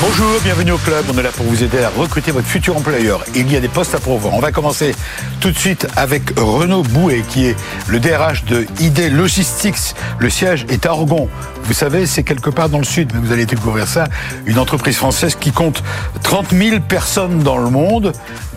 Bonjour, 0.00 0.40
bienvenue 0.42 0.72
au 0.72 0.78
club. 0.78 1.04
On 1.12 1.18
est 1.18 1.22
là 1.22 1.30
pour 1.32 1.44
vous 1.46 1.62
aider 1.62 1.78
à 1.78 1.90
recruter 1.90 2.30
votre 2.30 2.46
futur 2.46 2.76
employeur. 2.76 3.24
Il 3.34 3.52
y 3.52 3.56
a 3.56 3.60
des 3.60 3.68
postes 3.68 3.94
à 3.94 3.98
pourvoir. 3.98 4.34
On 4.34 4.40
va 4.40 4.52
commencer 4.52 4.94
tout 5.40 5.50
de 5.50 5.58
suite 5.58 5.86
avec 5.96 6.38
Renaud 6.38 6.82
Bouet, 6.82 7.24
qui 7.28 7.46
est 7.46 7.56
le 7.88 7.98
DRH 7.98 8.44
de 8.44 8.66
ID 8.80 9.10
Logistics. 9.12 9.94
Le 10.18 10.30
siège 10.30 10.66
est 10.68 10.86
à 10.86 10.92
Orgon. 10.92 11.28
Vous 11.64 11.72
savez, 11.72 12.06
c'est 12.06 12.22
quelque 12.22 12.50
part 12.50 12.68
dans 12.68 12.78
le 12.78 12.84
sud, 12.84 13.10
mais 13.12 13.20
vous 13.20 13.32
allez 13.32 13.46
découvrir 13.46 13.88
ça. 13.88 14.04
Une 14.46 14.58
entreprise 14.58 14.96
française 14.96 15.34
qui 15.34 15.52
compte 15.52 15.82
30 16.22 16.52
000 16.52 16.80
personnes 16.80 17.40
dans 17.40 17.58
le 17.58 17.68
monde. 17.68 18.12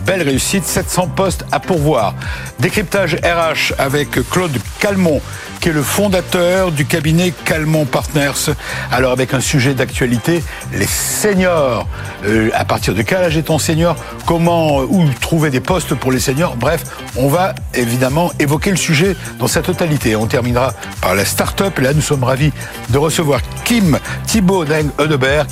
Belle 0.06 0.22
réussite, 0.22 0.64
700 0.64 1.08
postes 1.08 1.44
à 1.52 1.60
pourvoir. 1.60 2.14
Décryptage 2.60 3.16
RH 3.16 3.74
avec 3.78 4.10
Claude 4.30 4.56
Calmont, 4.80 5.20
qui 5.62 5.68
est 5.68 5.72
le 5.72 5.82
fondateur 5.82 6.72
du 6.72 6.84
cabinet 6.84 7.32
Calmont 7.44 7.84
Partners. 7.84 8.52
Alors 8.90 9.12
avec 9.12 9.32
un 9.32 9.40
sujet 9.40 9.74
d'actualité, 9.74 10.42
les 10.74 10.86
seniors. 10.86 11.86
Euh, 12.24 12.50
à 12.52 12.64
partir 12.64 12.94
de 12.94 13.02
quel 13.02 13.18
âge 13.18 13.36
est-on 13.36 13.60
senior? 13.60 13.94
Comment, 14.26 14.80
où 14.80 15.08
trouver 15.20 15.50
des 15.50 15.60
postes 15.60 15.94
pour 15.94 16.10
les 16.10 16.18
seniors? 16.18 16.56
Bref, 16.56 16.82
on 17.16 17.28
va 17.28 17.54
évidemment 17.74 18.32
évoquer 18.40 18.70
le 18.70 18.76
sujet 18.76 19.16
dans 19.38 19.46
sa 19.46 19.62
totalité. 19.62 20.16
On 20.16 20.26
terminera 20.26 20.74
par 21.00 21.14
la 21.14 21.24
start-up. 21.24 21.78
Là, 21.78 21.94
nous 21.94 22.02
sommes 22.02 22.24
ravis 22.24 22.52
de 22.88 22.98
recevoir 22.98 23.40
Kim 23.64 24.00
Thibault 24.26 24.64
Deng 24.64 24.90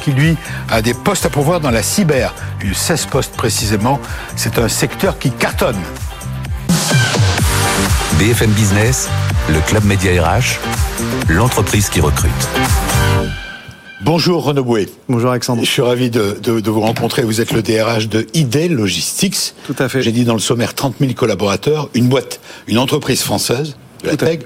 qui 0.02 0.10
lui 0.10 0.36
a 0.70 0.82
des 0.82 0.94
postes 0.94 1.26
à 1.26 1.30
pourvoir 1.30 1.60
dans 1.60 1.70
la 1.70 1.84
cyber. 1.84 2.34
16 2.74 3.06
postes 3.06 3.36
précisément. 3.36 4.00
C'est 4.34 4.58
un 4.58 4.68
secteur 4.68 5.20
qui 5.20 5.30
cartonne. 5.30 5.78
BFM 8.18 8.50
Business, 8.50 9.08
le 9.48 9.60
club 9.66 9.84
Média 9.84 10.10
RH, 10.22 10.58
l'entreprise 11.28 11.88
qui 11.88 12.00
recrute. 12.00 12.30
Bonjour 14.02 14.44
Renaud 14.44 14.64
Bouet. 14.64 14.88
Bonjour 15.08 15.30
Alexandre. 15.30 15.62
Je 15.62 15.70
suis 15.70 15.82
ravi 15.82 16.10
de, 16.10 16.70
vous 16.70 16.80
rencontrer. 16.80 17.22
Vous 17.22 17.40
êtes 17.40 17.52
le 17.52 17.62
DRH 17.62 18.08
de 18.08 18.26
ID 18.34 18.70
Logistics. 18.70 19.54
Tout 19.66 19.76
à 19.78 19.88
fait. 19.88 20.02
J'ai 20.02 20.12
dit 20.12 20.24
dans 20.24 20.34
le 20.34 20.40
sommaire 20.40 20.74
30 20.74 20.96
000 21.00 21.12
collaborateurs, 21.14 21.88
une 21.94 22.08
boîte, 22.08 22.40
une 22.66 22.78
entreprise 22.78 23.22
française, 23.22 23.76
de 24.02 24.08
la 24.08 24.16
tech, 24.16 24.40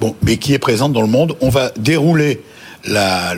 bon, 0.00 0.14
mais 0.22 0.36
qui 0.36 0.54
est 0.54 0.58
présente 0.58 0.92
dans 0.92 1.02
le 1.02 1.08
monde. 1.08 1.36
On 1.40 1.48
va 1.48 1.70
dérouler 1.76 2.42
la, 2.86 3.34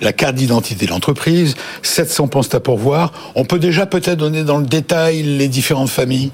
la 0.00 0.12
carte 0.12 0.34
d'identité 0.34 0.86
de 0.86 0.90
l'entreprise, 0.90 1.54
700 1.82 2.28
postes 2.28 2.54
à 2.54 2.60
pourvoir. 2.60 3.12
On 3.34 3.44
peut 3.44 3.58
déjà 3.58 3.86
peut-être 3.86 4.18
donner 4.18 4.44
dans 4.44 4.58
le 4.58 4.66
détail 4.66 5.22
les 5.22 5.48
différentes 5.48 5.90
familles? 5.90 6.30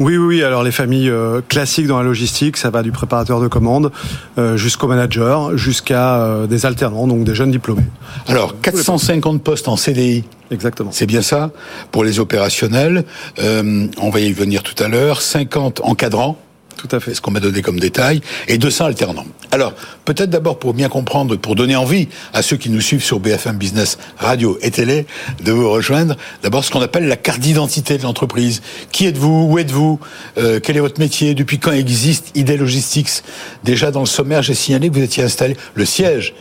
Oui, 0.00 0.16
oui, 0.16 0.42
alors 0.42 0.62
les 0.62 0.70
familles 0.70 1.10
euh, 1.10 1.40
classiques 1.48 1.88
dans 1.88 1.98
la 1.98 2.04
logistique, 2.04 2.56
ça 2.56 2.70
va 2.70 2.82
du 2.82 2.92
préparateur 2.92 3.40
de 3.40 3.48
commandes 3.48 3.90
euh, 4.38 4.56
jusqu'au 4.56 4.86
manager, 4.86 5.56
jusqu'à 5.56 6.20
euh, 6.20 6.46
des 6.46 6.66
alternants, 6.66 7.08
donc 7.08 7.24
des 7.24 7.34
jeunes 7.34 7.50
diplômés. 7.50 7.86
Alors, 8.28 8.60
450 8.60 9.42
postes 9.42 9.66
en 9.66 9.76
CDI. 9.76 10.24
Exactement. 10.50 10.90
C'est 10.92 11.06
bien 11.06 11.22
ça? 11.22 11.50
Pour 11.90 12.04
les 12.04 12.20
opérationnels. 12.20 13.04
on 13.38 14.10
va 14.10 14.20
y 14.20 14.32
venir 14.32 14.62
tout 14.62 14.82
à 14.82 14.88
l'heure. 14.88 15.20
50 15.20 15.80
encadrants. 15.84 16.38
Tout 16.78 16.88
à 16.92 17.00
fait. 17.00 17.12
Ce 17.12 17.20
qu'on 17.20 17.32
m'a 17.32 17.40
donné 17.40 17.60
comme 17.60 17.80
détail. 17.80 18.20
Et 18.46 18.56
200 18.56 18.84
alternants. 18.86 19.26
Alors, 19.50 19.74
peut-être 20.04 20.30
d'abord 20.30 20.60
pour 20.60 20.74
bien 20.74 20.88
comprendre, 20.88 21.34
pour 21.34 21.56
donner 21.56 21.74
envie 21.74 22.06
à 22.32 22.40
ceux 22.40 22.56
qui 22.56 22.70
nous 22.70 22.80
suivent 22.80 23.02
sur 23.02 23.18
BFM 23.18 23.56
Business 23.56 23.98
Radio 24.16 24.56
et 24.62 24.70
télé 24.70 25.04
de 25.42 25.50
vous 25.50 25.68
rejoindre, 25.68 26.16
d'abord 26.44 26.64
ce 26.64 26.70
qu'on 26.70 26.80
appelle 26.80 27.08
la 27.08 27.16
carte 27.16 27.40
d'identité 27.40 27.98
de 27.98 28.04
l'entreprise. 28.04 28.62
Qui 28.92 29.06
êtes-vous? 29.06 29.48
Où 29.50 29.58
êtes-vous? 29.58 29.98
Euh, 30.38 30.60
Quel 30.62 30.76
est 30.76 30.80
votre 30.80 31.00
métier? 31.00 31.34
Depuis 31.34 31.58
quand 31.58 31.72
existe 31.72 32.30
ID 32.36 32.50
Logistics? 32.50 33.24
Déjà 33.64 33.90
dans 33.90 34.00
le 34.00 34.06
sommaire, 34.06 34.44
j'ai 34.44 34.54
signalé 34.54 34.88
que 34.88 34.94
vous 34.94 35.02
étiez 35.02 35.24
installé 35.24 35.56
le 35.74 35.84
siège 35.84 36.32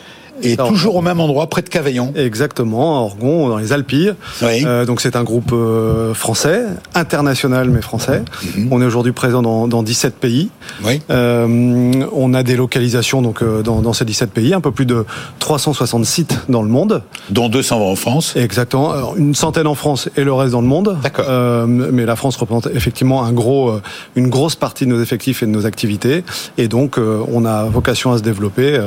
et 0.42 0.58
toujours 0.58 0.96
au 0.96 1.02
même 1.02 1.20
endroit, 1.20 1.48
près 1.50 1.62
de 1.62 1.70
Cavaillon. 1.70 2.14
Exactement, 2.16 2.98
à 2.98 3.02
Orgon, 3.02 3.50
dans 3.50 3.58
les 3.58 3.74
Alpilles. 3.74 4.14
Euh, 4.44 4.86
donc 4.86 5.02
c'est 5.02 5.16
un 5.16 5.24
groupe 5.24 5.52
euh, 5.54 6.14
français, 6.14 6.64
international 6.96 7.70
mais 7.70 7.82
français. 7.82 8.24
Mhm. 8.56 8.68
On 8.72 8.82
est 8.82 8.86
aujourd'hui 8.86 9.12
présent 9.12 9.42
dans, 9.42 9.68
dans, 9.68 9.84
17 9.84 10.16
pays. 10.16 10.50
Oui. 10.84 11.02
Euh, 11.10 12.06
on 12.14 12.34
a 12.34 12.44
des 12.44 12.56
localisations 12.56 13.22
donc 13.22 13.42
euh, 13.42 13.62
dans, 13.62 13.82
dans, 13.82 13.94
ces 13.94 14.06
17 14.06 14.32
pays, 14.32 14.54
un 14.54 14.62
peu 14.62 14.72
plus 14.72 14.86
de 14.86 15.06
360 15.40 16.06
sites 16.06 16.40
dans 16.50 16.62
le 16.62 16.70
monde. 16.70 17.04
Dont 17.30 17.50
200 17.50 17.80
en 17.82 17.96
France. 17.96 18.36
Exactement, 18.36 18.92
Alors, 18.92 19.16
une 19.18 19.36
centaine 19.36 19.68
en 19.68 19.76
France 19.76 20.10
et 20.18 20.24
le 20.24 20.34
reste 20.34 20.52
dans 20.52 20.62
le 20.62 20.68
monde. 20.68 20.98
D'accord. 21.02 21.26
Euh, 21.28 21.66
mais 21.68 22.06
la 22.06 22.16
France 22.16 22.36
représente 22.38 22.68
effectivement 22.74 23.24
un 23.24 23.32
gros, 23.32 23.80
une 24.16 24.30
grosse 24.30 24.56
partie 24.56 24.86
de 24.86 24.92
nos 24.92 25.02
effectifs 25.02 25.44
et 25.44 25.46
de 25.46 25.52
nos 25.52 25.66
activités. 25.66 26.24
Et 26.58 26.68
donc 26.68 26.98
on 26.98 27.46
a 27.46 27.64
vocation 27.66 28.12
à 28.12 28.18
se 28.18 28.24
développer. 28.24 28.80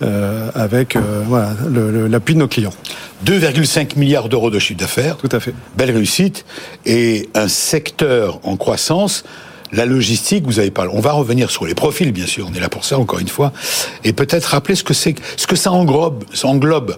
Euh, 0.00 0.50
avec 0.54 0.94
euh, 0.94 1.22
voilà, 1.26 1.54
l'appui 2.08 2.34
de 2.34 2.38
nos 2.38 2.46
clients. 2.46 2.72
2,5 3.26 3.98
milliards 3.98 4.28
d'euros 4.28 4.50
de 4.50 4.60
chiffre 4.60 4.78
d'affaires. 4.78 5.16
Tout 5.16 5.28
à 5.32 5.40
fait. 5.40 5.52
Belle 5.76 5.90
réussite. 5.90 6.44
Et 6.86 7.28
un 7.34 7.48
secteur 7.48 8.38
en 8.44 8.56
croissance. 8.56 9.24
La 9.72 9.84
logistique, 9.86 10.44
vous 10.46 10.58
avez 10.58 10.70
parlé. 10.70 10.90
On 10.94 11.00
va 11.00 11.12
revenir 11.12 11.50
sur 11.50 11.66
les 11.66 11.74
profils, 11.74 12.10
bien 12.12 12.26
sûr. 12.26 12.48
On 12.50 12.54
est 12.54 12.60
là 12.60 12.68
pour 12.68 12.84
ça, 12.84 12.98
encore 12.98 13.18
une 13.18 13.28
fois. 13.28 13.52
Et 14.04 14.12
peut-être 14.12 14.46
rappeler 14.46 14.74
ce 14.74 14.84
que 14.84 14.94
c'est, 14.94 15.14
ce 15.36 15.46
que 15.46 15.56
ça 15.56 15.70
englobe, 15.72 16.24
ça 16.32 16.48
englobe 16.48 16.96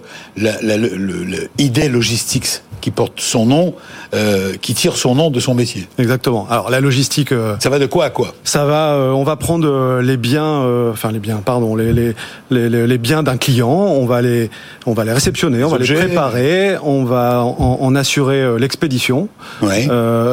l'idée 1.57 1.89
logistique 1.89 2.61
qui 2.81 2.89
porte 2.89 3.19
son 3.19 3.45
nom, 3.45 3.75
euh, 4.15 4.53
qui 4.59 4.73
tire 4.73 4.97
son 4.97 5.13
nom 5.13 5.29
de 5.29 5.39
son 5.39 5.53
métier. 5.53 5.87
Exactement. 5.99 6.47
Alors 6.49 6.71
la 6.71 6.79
logistique. 6.79 7.31
Euh, 7.31 7.55
ça 7.59 7.69
va 7.69 7.77
de 7.77 7.85
quoi 7.85 8.05
à 8.05 8.09
quoi? 8.09 8.33
Ça 8.43 8.65
va. 8.65 8.93
Euh, 8.95 9.11
on 9.11 9.23
va 9.23 9.35
prendre 9.35 9.67
euh, 9.69 10.01
les 10.01 10.17
biens, 10.17 10.63
euh, 10.63 10.91
enfin 10.91 11.11
les 11.11 11.19
biens, 11.19 11.43
pardon, 11.45 11.75
les 11.75 11.93
les, 11.93 12.15
les, 12.49 12.87
les 12.87 12.97
biens 12.97 13.21
d'un 13.21 13.37
client. 13.37 13.69
On 13.69 14.07
va 14.07 14.23
les 14.23 14.49
on 14.87 14.93
va 14.93 15.05
les 15.05 15.13
réceptionner, 15.13 15.63
on 15.63 15.69
va 15.69 15.77
les 15.77 15.93
préparer, 15.93 16.75
on 16.81 17.03
va 17.03 17.43
en, 17.43 17.77
en 17.81 17.95
assurer 17.95 18.57
l'expédition. 18.57 19.29
Ouais. 19.61 19.87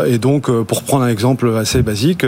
et 0.06 0.16
donc 0.16 0.50
pour 0.62 0.84
prendre 0.84 1.04
un 1.04 1.08
exemple 1.08 1.54
assez 1.54 1.82
basique, 1.82 2.24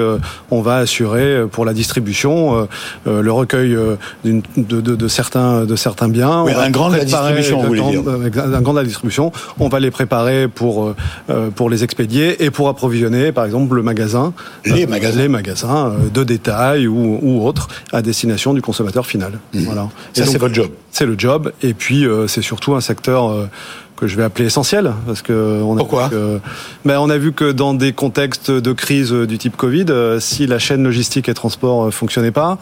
on 0.50 0.62
va 0.62 0.76
assurer 0.76 1.44
pour 1.50 1.64
la 1.64 1.72
distribution 1.72 2.68
le 3.06 3.32
recueil 3.32 3.76
de, 4.24 4.42
de, 4.56 4.80
de, 4.80 5.08
certains 5.08 5.64
de 5.64 5.76
certains 5.76 6.08
biens. 6.08 6.42
Oui, 6.44 6.52
un 6.56 6.70
grand 6.70 6.90
de 6.90 6.96
la 6.96 7.04
distribution, 7.04 7.60
vous 7.60 7.66
voulez 7.66 7.82
dire. 7.82 8.02
Un 8.08 8.60
grand 8.60 8.72
de 8.72 8.78
la 8.78 8.84
distribution. 8.84 9.32
On 9.58 9.68
va 9.68 9.80
les 9.80 9.90
préparer 9.90 10.48
pour 10.48 10.84
euh, 10.84 10.96
euh, 11.30 11.50
pour 11.50 11.70
les 11.70 11.84
expédier 11.84 12.44
et 12.44 12.50
pour 12.50 12.68
approvisionner, 12.68 13.32
par 13.32 13.44
exemple, 13.44 13.74
le 13.76 13.82
magasin, 13.82 14.32
les 14.64 14.86
magasins, 14.86 15.20
les 15.20 15.28
magasins 15.28 15.92
de 16.12 16.24
détail 16.24 16.86
ou, 16.86 17.18
ou 17.22 17.46
autres 17.46 17.68
à 17.92 18.02
destination 18.02 18.54
du 18.54 18.62
consommateur 18.62 19.06
final. 19.06 19.32
Mmh. 19.54 19.60
Voilà. 19.64 19.88
Ça 20.12 20.26
c'est 20.26 20.38
votre 20.38 20.54
job. 20.54 20.70
C'est 20.90 21.06
le 21.06 21.14
job 21.18 21.52
et 21.62 21.74
puis 21.74 22.06
c'est 22.26 22.42
surtout 22.42 22.74
un 22.74 22.80
secteur 22.80 23.48
que 24.00 24.06
je 24.06 24.16
vais 24.16 24.22
appeler 24.22 24.46
essentiel 24.46 24.92
parce 25.06 25.20
que 25.20 25.60
on 25.62 25.74
a 25.74 25.78
Pourquoi 25.78 26.04
vu 26.04 26.10
que, 26.10 26.40
ben 26.86 26.98
on 26.98 27.10
a 27.10 27.18
vu 27.18 27.32
que 27.32 27.52
dans 27.52 27.74
des 27.74 27.92
contextes 27.92 28.50
de 28.50 28.72
crise 28.72 29.12
du 29.12 29.36
type 29.36 29.56
Covid, 29.56 29.86
euh, 29.90 30.18
si 30.20 30.46
la 30.46 30.58
chaîne 30.58 30.82
logistique 30.82 31.28
et 31.28 31.34
transport 31.34 31.86
euh, 31.86 31.90
fonctionnait 31.90 32.30
pas, 32.30 32.58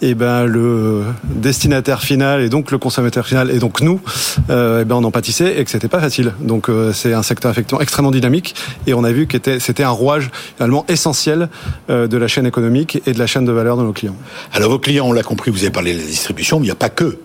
et 0.00 0.10
eh 0.10 0.14
ben 0.14 0.46
le 0.46 1.02
destinataire 1.24 2.00
final 2.00 2.40
et 2.40 2.48
donc 2.48 2.70
le 2.70 2.78
consommateur 2.78 3.26
final 3.26 3.50
et 3.50 3.58
donc 3.58 3.82
nous, 3.82 4.00
euh, 4.48 4.78
et 4.78 4.82
eh 4.82 4.84
ben 4.84 4.96
on 4.96 5.04
en 5.04 5.10
pâtissait 5.10 5.60
et 5.60 5.64
que 5.64 5.70
c'était 5.70 5.88
pas 5.88 6.00
facile. 6.00 6.32
Donc 6.40 6.70
euh, 6.70 6.92
c'est 6.92 7.12
un 7.12 7.22
secteur 7.22 7.50
effectivement 7.50 7.82
extrêmement 7.82 8.10
dynamique 8.10 8.54
et 8.86 8.94
on 8.94 9.04
a 9.04 9.12
vu 9.12 9.26
que 9.26 9.36
c'était 9.58 9.84
un 9.84 9.90
rouage 9.90 10.30
finalement 10.56 10.86
essentiel 10.88 11.48
de 11.88 12.16
la 12.16 12.28
chaîne 12.28 12.46
économique 12.46 13.02
et 13.06 13.12
de 13.12 13.18
la 13.18 13.26
chaîne 13.26 13.44
de 13.44 13.52
valeur 13.52 13.76
de 13.76 13.82
nos 13.82 13.92
clients. 13.92 14.16
Alors 14.52 14.70
vos 14.70 14.78
clients, 14.78 15.06
on 15.06 15.12
l'a 15.12 15.22
compris, 15.22 15.50
vous 15.50 15.62
avez 15.62 15.70
parlé 15.70 15.92
de 15.92 15.98
la 15.98 16.06
distribution, 16.06 16.58
mais 16.58 16.64
il 16.64 16.68
n'y 16.68 16.72
a 16.72 16.76
pas 16.76 16.88
que 16.88 17.18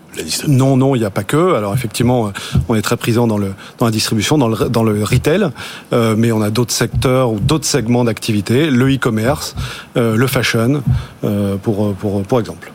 non, 0.47 0.77
non, 0.77 0.95
il 0.95 0.99
n'y 0.99 1.05
a 1.05 1.09
pas 1.09 1.23
que. 1.23 1.55
Alors 1.55 1.73
effectivement, 1.73 2.27
euh, 2.27 2.31
on 2.69 2.75
est 2.75 2.81
très 2.81 2.97
présent 2.97 3.27
dans, 3.27 3.37
le, 3.37 3.53
dans 3.77 3.85
la 3.85 3.91
distribution, 3.91 4.37
dans 4.37 4.47
le, 4.47 4.69
dans 4.69 4.83
le 4.83 5.03
retail, 5.03 5.49
euh, 5.91 6.15
mais 6.17 6.31
on 6.31 6.41
a 6.41 6.49
d'autres 6.49 6.73
secteurs 6.73 7.31
ou 7.31 7.39
d'autres 7.39 7.65
segments 7.65 8.03
d'activité, 8.03 8.69
le 8.69 8.93
e-commerce, 8.93 9.55
euh, 9.97 10.15
le 10.15 10.27
fashion, 10.27 10.83
euh, 11.23 11.57
pour, 11.57 11.93
pour, 11.95 12.23
pour 12.23 12.39
exemple. 12.39 12.71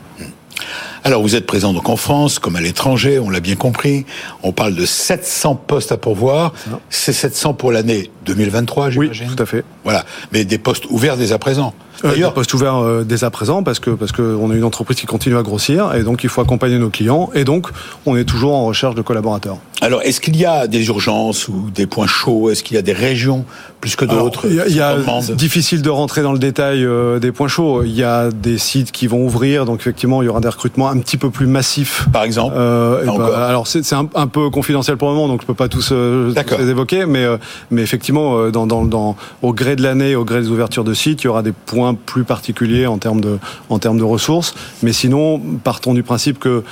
Alors 1.03 1.21
vous 1.21 1.35
êtes 1.35 1.45
présent 1.45 1.71
donc 1.71 1.87
en 1.87 1.95
France 1.95 2.39
comme 2.39 2.55
à 2.57 2.61
l'étranger, 2.61 3.19
on 3.19 3.29
l'a 3.29 3.39
bien 3.39 3.55
compris. 3.55 4.05
On 4.43 4.51
parle 4.51 4.75
de 4.75 4.85
700 4.85 5.55
postes 5.55 5.91
à 5.91 5.97
pourvoir. 5.97 6.53
C'est 6.89 7.13
700 7.13 7.53
pour 7.53 7.71
l'année 7.71 8.11
2023, 8.29 8.89
j'imagine. 8.91 9.27
Oui, 9.29 9.35
tout 9.35 9.43
à 9.43 9.45
fait. 9.45 9.63
Voilà, 9.83 10.05
mais 10.31 10.45
des 10.45 10.57
postes 10.57 10.85
ouverts 10.89 11.17
dès 11.17 11.31
à 11.31 11.37
présent. 11.37 11.73
Euh, 12.05 12.11
D'ailleurs, 12.11 12.33
poste 12.33 12.53
ouvert 12.53 12.77
euh, 12.77 13.03
dès 13.03 13.23
à 13.23 13.29
présent 13.29 13.63
parce 13.63 13.79
que 13.79 13.91
parce 13.91 14.11
que 14.11 14.21
on 14.21 14.51
a 14.51 14.55
une 14.55 14.63
entreprise 14.63 14.97
qui 14.97 15.05
continue 15.05 15.37
à 15.37 15.43
grossir 15.43 15.93
et 15.95 16.03
donc 16.03 16.23
il 16.23 16.29
faut 16.29 16.41
accompagner 16.41 16.77
nos 16.77 16.89
clients 16.89 17.29
et 17.33 17.43
donc 17.43 17.67
on 18.05 18.15
est 18.15 18.23
toujours 18.23 18.53
en 18.53 18.65
recherche 18.65 18.95
de 18.95 19.01
collaborateurs. 19.01 19.57
Alors, 19.81 20.01
est-ce 20.01 20.19
qu'il 20.19 20.35
y 20.35 20.45
a 20.45 20.67
des 20.67 20.87
urgences 20.87 21.47
ou 21.47 21.69
des 21.73 21.87
points 21.87 22.07
chauds? 22.07 22.49
Est-ce 22.49 22.63
qu'il 22.63 22.75
y 22.75 22.77
a 22.77 22.81
des 22.81 22.91
régions 22.91 23.45
plus 23.79 23.95
que 23.95 24.03
d'autres 24.03 24.45
Il 24.49 24.75
y 24.75 24.81
a, 24.81 24.97
difficile 25.35 25.81
de 25.81 25.89
rentrer 25.89 26.21
dans 26.21 26.33
le 26.33 26.39
détail 26.39 26.83
euh, 26.83 27.19
des 27.19 27.31
points 27.31 27.47
chauds. 27.47 27.83
Il 27.83 27.95
y 27.95 28.03
a 28.03 28.29
des 28.29 28.57
sites 28.57 28.91
qui 28.91 29.07
vont 29.07 29.23
ouvrir, 29.23 29.63
donc 29.63 29.79
effectivement, 29.79 30.21
il 30.21 30.25
y 30.25 30.27
aura 30.27 30.41
des 30.41 30.49
recrutements 30.49 30.89
un 30.89 30.97
petit 30.97 31.15
peu 31.15 31.29
plus 31.29 31.47
massifs. 31.47 32.07
Par 32.11 32.23
exemple? 32.23 32.55
bah, 32.55 33.47
alors 33.47 33.67
c'est 33.67 33.93
un, 33.93 34.09
un, 34.15 34.27
peu 34.27 34.49
confidentiel 34.49 34.97
pour 34.97 35.07
le 35.09 35.15
moment, 35.15 35.29
donc 35.29 35.41
je 35.41 35.47
peux 35.47 35.53
pas 35.53 35.69
tous 35.69 35.93
les 35.93 36.69
évoquer, 36.69 37.05
mais 37.05 37.25
mais 37.71 37.81
effectivement 37.81 38.18
dans, 38.51 39.15
au 39.41 39.53
gré 39.53 39.75
de 39.75 39.83
l'année, 39.83 40.15
au 40.15 40.25
gré 40.25 40.41
des 40.41 40.49
ouvertures 40.49 40.83
de 40.83 40.93
sites, 40.93 41.23
il 41.23 41.25
y 41.25 41.27
aura 41.27 41.43
des 41.43 41.51
points 41.51 41.93
plus 41.93 42.23
particuliers 42.23 42.87
en 42.87 42.97
termes 42.97 43.21
de, 43.21 43.37
en 43.69 43.79
termes 43.79 43.97
de 43.97 44.03
ressources. 44.03 44.55
Mais 44.83 44.93
sinon, 44.93 45.39
partons 45.63 45.93
du 45.93 46.03
principe 46.03 46.39
que 46.39 46.63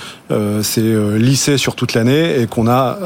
c'est 0.62 1.18
lissé 1.18 1.58
sur 1.58 1.74
toute 1.74 1.94
l'année 1.94 2.40
et 2.40 2.46
qu'on 2.46 2.68
a 2.68 2.98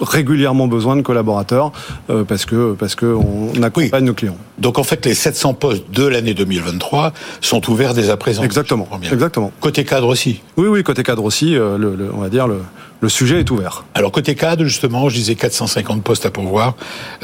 régulièrement 0.00 0.66
besoin 0.66 0.96
de 0.96 1.02
collaborateurs 1.02 1.72
euh, 2.10 2.24
parce 2.24 2.44
que 2.46 2.74
parce 2.74 2.94
que 2.94 3.06
on 3.06 3.62
accompagne 3.62 4.04
nos 4.04 4.14
clients. 4.14 4.36
Donc 4.58 4.78
en 4.78 4.84
fait, 4.84 5.04
les 5.06 5.14
700 5.14 5.54
postes 5.54 5.90
de 5.90 6.06
l'année 6.06 6.34
2023 6.34 7.12
sont 7.40 7.70
ouverts 7.70 7.94
dès 7.94 8.10
à 8.10 8.16
présent. 8.16 8.42
Exactement. 8.42 8.88
Exactement. 9.10 9.52
Côté 9.60 9.84
cadre 9.84 10.08
aussi. 10.08 10.40
Oui, 10.56 10.68
oui, 10.68 10.82
côté 10.82 11.02
cadre 11.02 11.24
aussi. 11.24 11.56
Euh, 11.56 11.78
le, 11.78 12.10
on 12.12 12.20
va 12.20 12.28
dire 12.28 12.48
le, 12.48 12.58
le 13.00 13.08
sujet 13.08 13.40
est 13.40 13.50
ouvert. 13.50 13.84
Alors 13.94 14.12
côté 14.12 14.34
cadre, 14.34 14.64
justement, 14.64 15.08
je 15.08 15.16
disais 15.16 15.34
450 15.34 16.02
postes 16.02 16.26
à 16.26 16.30
pourvoir, 16.30 16.74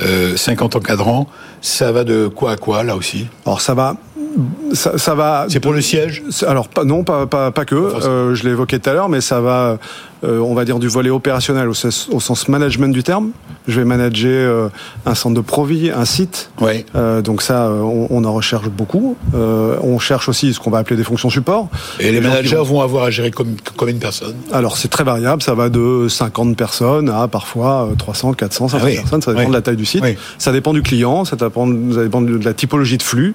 euh, 0.01 0.37
50 0.37 0.77
encadrants. 0.77 1.29
Ça 1.61 1.93
va 1.93 2.05
de 2.05 2.29
quoi 2.29 2.53
à 2.53 2.57
quoi 2.57 2.83
là 2.83 2.97
aussi? 2.97 3.27
Alors 3.47 3.61
ça 3.61 3.75
va 3.75 3.97
ça, 4.73 4.99
ça, 4.99 5.15
va. 5.15 5.47
C'est 5.49 5.61
pour 5.61 5.73
le 5.73 5.81
siège? 5.81 6.23
Alors 6.47 6.69
pas, 6.69 6.85
non, 6.85 7.05
pas, 7.05 7.27
pas, 7.27 7.51
pas 7.51 7.65
que. 7.65 7.75
Euh, 7.75 8.35
je 8.35 8.45
l'ai 8.45 8.51
évoqué 8.51 8.79
tout 8.79 8.91
à 8.91 8.93
l'heure, 8.93 9.09
mais 9.09 9.21
ça 9.21 9.41
va 9.41 9.79
euh, 10.25 10.39
on 10.41 10.55
va 10.55 10.65
dire 10.65 10.79
du 10.79 10.89
volet 10.89 11.11
opérationnel 11.11 11.69
au 11.69 11.75
sens, 11.75 12.49
management 12.49 12.93
du 12.93 13.03
terme. 13.03 13.31
Je 13.67 13.81
vais 13.81 13.85
manager 13.85 14.51
euh, 14.51 14.69
un 15.07 15.15
centre 15.15 15.37
de 15.37 15.41
provis, 15.41 15.91
un 15.91 16.05
site. 16.05 16.51
Oui. 16.61 16.85
Euh, 16.97 17.23
donc 17.23 17.43
ça, 17.43 17.71
on, 17.71 18.25
en 18.25 18.33
recherche 18.33 18.69
beaucoup. 18.69 19.17
on 19.33 19.99
cherche 19.99 20.29
aussi 20.29 20.53
ce 20.53 20.61
qu'on 20.61 20.71
va 20.71 20.79
appeler 20.79 20.97
des 20.97 21.05
fonctions 21.05 21.31
support. 21.31 21.69
Et 22.01 22.11
les, 22.11 22.21
managers 22.21 22.57
vont... 22.65 22.81
avoir 22.81 23.05
à 23.05 23.11
gérer 23.11 23.31
combien 23.31 23.95
de 23.95 23.99
personnes 23.99 24.35
Alors 24.53 24.77
c'est 24.77 24.89
très 24.89 25.05
variable, 25.05 25.43
ça 25.43 25.55
va 25.55 25.69
de 25.69 26.07
50 26.09 26.57
personnes 26.57 27.09
à 27.09 27.29
parfois 27.29 27.91
300, 27.99 28.33
400, 28.33 28.69
500 28.69 28.87
personnes, 28.87 29.23
ça 29.23 29.35
dépend 29.35 29.49
de 29.49 29.55
la 29.55 29.63
taille 29.63 29.77
du 29.77 29.87
site. 29.87 30.05
Ça 30.39 30.53
dépend 30.53 30.73
du 30.73 30.83
client, 30.83 31.25
ça 31.25 31.37
dépend, 31.37 31.67
ça 31.93 32.03
dépend 32.03 32.21
de 32.21 32.45
la 32.45 32.55
typologie 32.55 32.99
de 32.99 33.03
flux, 33.03 33.35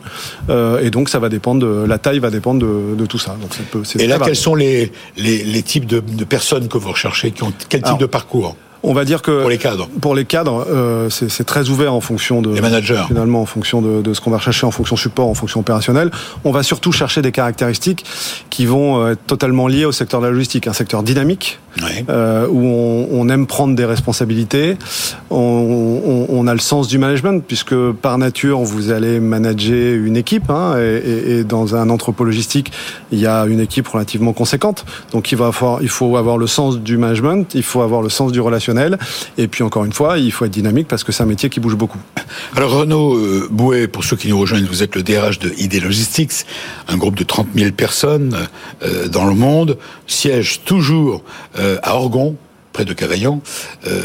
et 0.49 0.89
donc 0.89 1.09
ça 1.09 1.19
va 1.19 1.29
dépendre 1.29 1.65
de 1.65 1.85
la 1.87 1.97
taille 1.97 2.19
va 2.19 2.29
dépendre 2.29 2.65
de, 2.65 3.05
tout 3.05 3.19
ça. 3.19 3.35
Donc 3.41 3.85
ça 3.85 3.99
et 3.99 4.07
là, 4.07 4.19
quels 4.19 4.35
sont 4.35 4.55
les, 4.55 4.91
les, 5.17 5.63
types 5.63 5.85
de, 5.85 5.99
de 5.99 6.23
personnes 6.23 6.67
que 6.73 6.79
vous 6.79 6.91
recherchez 6.91 7.31
qui 7.31 7.43
ont 7.43 7.53
quel 7.69 7.83
type 7.83 7.99
de 7.99 8.07
parcours? 8.07 8.55
On 8.83 8.93
va 8.93 9.05
dire 9.05 9.21
que 9.21 9.39
pour 9.39 9.49
les 9.49 9.57
cadres, 9.57 9.87
pour 10.01 10.13
les 10.13 10.25
cadres, 10.25 10.67
euh, 10.69 11.09
c'est 11.09 11.45
très 11.45 11.69
ouvert 11.69 11.93
en 11.93 12.01
fonction 12.01 12.41
de 12.41 12.53
les 12.53 12.61
managers. 12.61 13.01
Finalement, 13.07 13.41
en 13.41 13.45
fonction 13.45 13.81
de, 13.81 14.01
de 14.01 14.13
ce 14.13 14.19
qu'on 14.19 14.29
va 14.29 14.37
rechercher, 14.37 14.65
en 14.65 14.71
fonction 14.71 14.97
support, 14.97 15.27
en 15.29 15.33
fonction 15.33 15.61
opérationnelle. 15.61 16.11
On 16.43 16.51
va 16.51 16.63
surtout 16.63 16.91
chercher 16.91 17.21
des 17.21 17.31
caractéristiques 17.31 18.03
qui 18.49 18.65
vont 18.65 19.01
euh, 19.01 19.11
être 19.13 19.25
totalement 19.25 19.67
liées 19.67 19.85
au 19.85 19.93
secteur 19.93 20.19
de 20.19 20.25
la 20.25 20.31
logistique, 20.31 20.67
un 20.67 20.73
secteur 20.73 21.01
dynamique 21.01 21.59
euh, 22.09 22.45
où 22.47 22.59
on, 22.59 23.07
on, 23.11 23.29
aime 23.29 23.47
prendre 23.47 23.73
des 23.73 23.85
responsabilités. 23.85 24.77
On, 25.29 25.37
on, 25.39 26.27
on, 26.29 26.47
a 26.47 26.53
le 26.53 26.59
sens 26.59 26.89
du 26.89 26.97
management 26.97 27.43
puisque 27.45 27.75
par 27.93 28.17
nature 28.17 28.59
vous 28.59 28.91
allez 28.91 29.19
manager 29.19 29.95
une 29.95 30.17
équipe 30.17 30.49
hein, 30.49 30.75
et, 30.77 31.39
et, 31.39 31.43
dans 31.43 31.75
un 31.75 31.89
entrepôt 31.89 32.25
logistique 32.25 32.71
il 33.11 33.19
y 33.19 33.27
a 33.27 33.45
une 33.45 33.59
équipe 33.59 33.87
relativement 33.87 34.33
conséquente. 34.33 34.85
Donc 35.13 35.31
il 35.31 35.37
va 35.37 35.47
avoir, 35.47 35.81
il 35.81 35.89
faut 35.89 36.17
avoir 36.17 36.37
le 36.37 36.47
sens 36.47 36.79
du 36.79 36.97
management, 36.97 37.53
il 37.55 37.63
faut 37.63 37.81
avoir 37.81 38.01
le 38.01 38.09
sens 38.09 38.31
du 38.31 38.41
relationnel 38.41 38.72
et 39.37 39.47
puis 39.47 39.63
encore 39.63 39.85
une 39.85 39.93
fois, 39.93 40.17
il 40.17 40.31
faut 40.31 40.45
être 40.45 40.51
dynamique 40.51 40.87
parce 40.87 41.03
que 41.03 41.11
c'est 41.11 41.23
un 41.23 41.27
métier 41.27 41.49
qui 41.49 41.59
bouge 41.59 41.75
beaucoup. 41.75 41.99
Alors 42.55 42.71
Renaud 42.71 43.15
euh, 43.15 43.47
Bouet, 43.51 43.87
pour 43.87 44.03
ceux 44.03 44.15
qui 44.15 44.27
nous 44.27 44.39
rejoignent, 44.39 44.65
vous 44.65 44.83
êtes 44.83 44.95
le 44.95 45.03
DRH 45.03 45.39
de 45.39 45.53
ID 45.57 45.81
Logistics, 45.81 46.45
un 46.87 46.97
groupe 46.97 47.15
de 47.15 47.23
30 47.23 47.47
000 47.55 47.71
personnes 47.71 48.37
euh, 48.83 49.07
dans 49.07 49.25
le 49.25 49.35
monde, 49.35 49.77
siège 50.07 50.61
toujours 50.65 51.23
euh, 51.57 51.77
à 51.83 51.95
Orgon, 51.95 52.35
près 52.71 52.85
de 52.85 52.93
Cavaillon. 52.93 53.41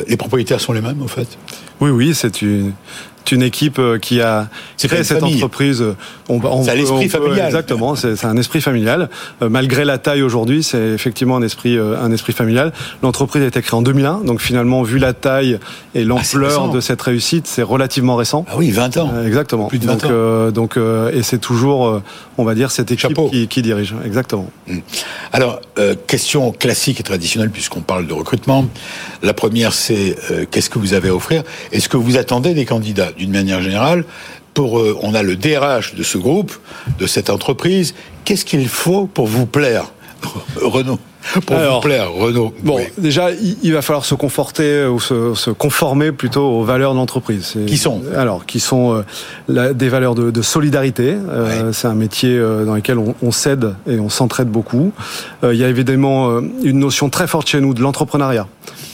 les 0.06 0.18
propriétaires 0.18 0.60
sont 0.60 0.74
les 0.74 0.82
mêmes, 0.82 1.02
en 1.02 1.08
fait? 1.08 1.38
Oui, 1.80 1.90
oui, 1.90 2.14
c'est 2.14 2.42
une, 2.42 2.74
une 3.32 3.42
équipe 3.42 3.78
euh, 3.78 3.98
qui 3.98 4.20
a 4.20 4.48
créé 4.78 5.04
cette 5.04 5.22
entreprise. 5.22 5.84
c'est 6.28 6.76
l'esprit 6.76 7.08
familial. 7.08 7.46
Exactement, 7.46 7.94
c'est 7.94 8.24
un 8.24 8.36
esprit 8.36 8.60
familial. 8.60 9.08
Euh, 9.42 9.48
malgré 9.48 9.84
la 9.84 9.98
taille 9.98 10.22
aujourd'hui, 10.22 10.62
c'est 10.62 10.90
effectivement 10.90 11.36
un 11.36 11.42
esprit, 11.42 11.76
euh, 11.76 12.00
un 12.00 12.12
esprit 12.12 12.32
familial. 12.32 12.72
L'entreprise 13.02 13.42
a 13.42 13.46
été 13.46 13.62
créée 13.62 13.76
en 13.78 13.82
2001, 13.82 14.20
donc 14.24 14.40
finalement, 14.40 14.82
vu 14.82 14.98
la 14.98 15.12
taille 15.12 15.58
et 15.94 16.02
ah, 16.02 16.04
l'ampleur 16.04 16.70
de 16.70 16.80
cette 16.80 17.02
réussite, 17.02 17.46
c'est 17.46 17.62
relativement 17.62 18.16
récent. 18.16 18.44
Ah 18.48 18.54
oui, 18.56 18.70
20 18.70 18.96
ans. 18.98 19.12
exactement. 19.24 19.66
Plus 19.68 19.78
de 19.78 19.86
20 19.86 19.92
donc, 19.92 20.04
ans. 20.04 20.50
donc, 20.50 20.78
et 21.12 21.22
c'est 21.22 21.38
toujours, 21.38 22.00
on 22.36 22.44
va 22.44 22.54
dire, 22.54 22.70
cette 22.70 22.90
équipe 22.90 23.18
qui, 23.30 23.48
qui, 23.48 23.62
dirige. 23.62 23.94
Exactement. 24.04 24.48
Hmm. 24.66 24.78
Alors, 25.32 25.60
question 26.06 26.52
classique 26.52 27.00
et 27.00 27.02
traditionnelle, 27.02 27.50
puisqu'on 27.50 27.80
parle 27.80 28.06
de 28.06 28.12
recrutement. 28.12 28.66
La 29.22 29.34
première, 29.34 29.72
c'est 29.72 30.16
qu'est-ce 30.50 30.70
que 30.70 30.78
vous 30.78 30.94
avez 30.94 31.08
à 31.08 31.14
offrir? 31.14 31.42
Est-ce 31.72 31.88
que 31.88 31.96
vous 31.96 32.16
attendez 32.16 32.54
des 32.54 32.64
candidats? 32.64 33.07
D'une 33.16 33.30
manière 33.30 33.60
générale. 33.62 34.04
Pour, 34.54 34.80
euh, 34.80 34.98
on 35.02 35.14
a 35.14 35.22
le 35.22 35.36
DRH 35.36 35.94
de 35.94 36.02
ce 36.02 36.18
groupe, 36.18 36.52
de 36.98 37.06
cette 37.06 37.30
entreprise. 37.30 37.94
Qu'est-ce 38.24 38.44
qu'il 38.44 38.68
faut 38.68 39.06
pour 39.06 39.26
vous 39.26 39.46
plaire, 39.46 39.92
Renaud? 40.60 40.98
Pour 41.46 41.56
vous 41.56 41.80
plaire, 41.80 42.10
Renault. 42.10 42.54
Bon, 42.62 42.80
déjà, 42.96 43.30
il, 43.30 43.72
va 43.72 43.82
falloir 43.82 44.04
se 44.06 44.14
conforter 44.14 44.86
ou 44.86 44.98
se, 44.98 45.50
conformer 45.50 46.10
plutôt 46.10 46.42
aux 46.42 46.64
valeurs 46.64 46.92
de 46.92 46.98
l'entreprise. 46.98 47.54
Qui 47.66 47.76
sont? 47.76 48.02
Alors, 48.16 48.46
qui 48.46 48.60
sont 48.60 49.04
euh, 49.50 49.74
des 49.74 49.88
valeurs 49.90 50.14
de, 50.14 50.42
solidarité. 50.42 51.14
Euh, 51.28 51.72
c'est 51.72 51.86
un 51.86 51.94
métier 51.94 52.38
dans 52.38 52.74
lequel 52.74 52.98
on, 52.98 53.14
on 53.22 53.30
s'aide 53.30 53.74
et 53.86 53.98
on 53.98 54.08
s'entraide 54.08 54.48
beaucoup. 54.48 54.92
il 55.42 55.56
y 55.56 55.64
a 55.64 55.68
évidemment 55.68 56.40
une 56.62 56.78
notion 56.78 57.10
très 57.10 57.26
forte 57.26 57.48
chez 57.48 57.60
nous 57.60 57.74
de 57.74 57.82
l'entrepreneuriat. 57.82 58.46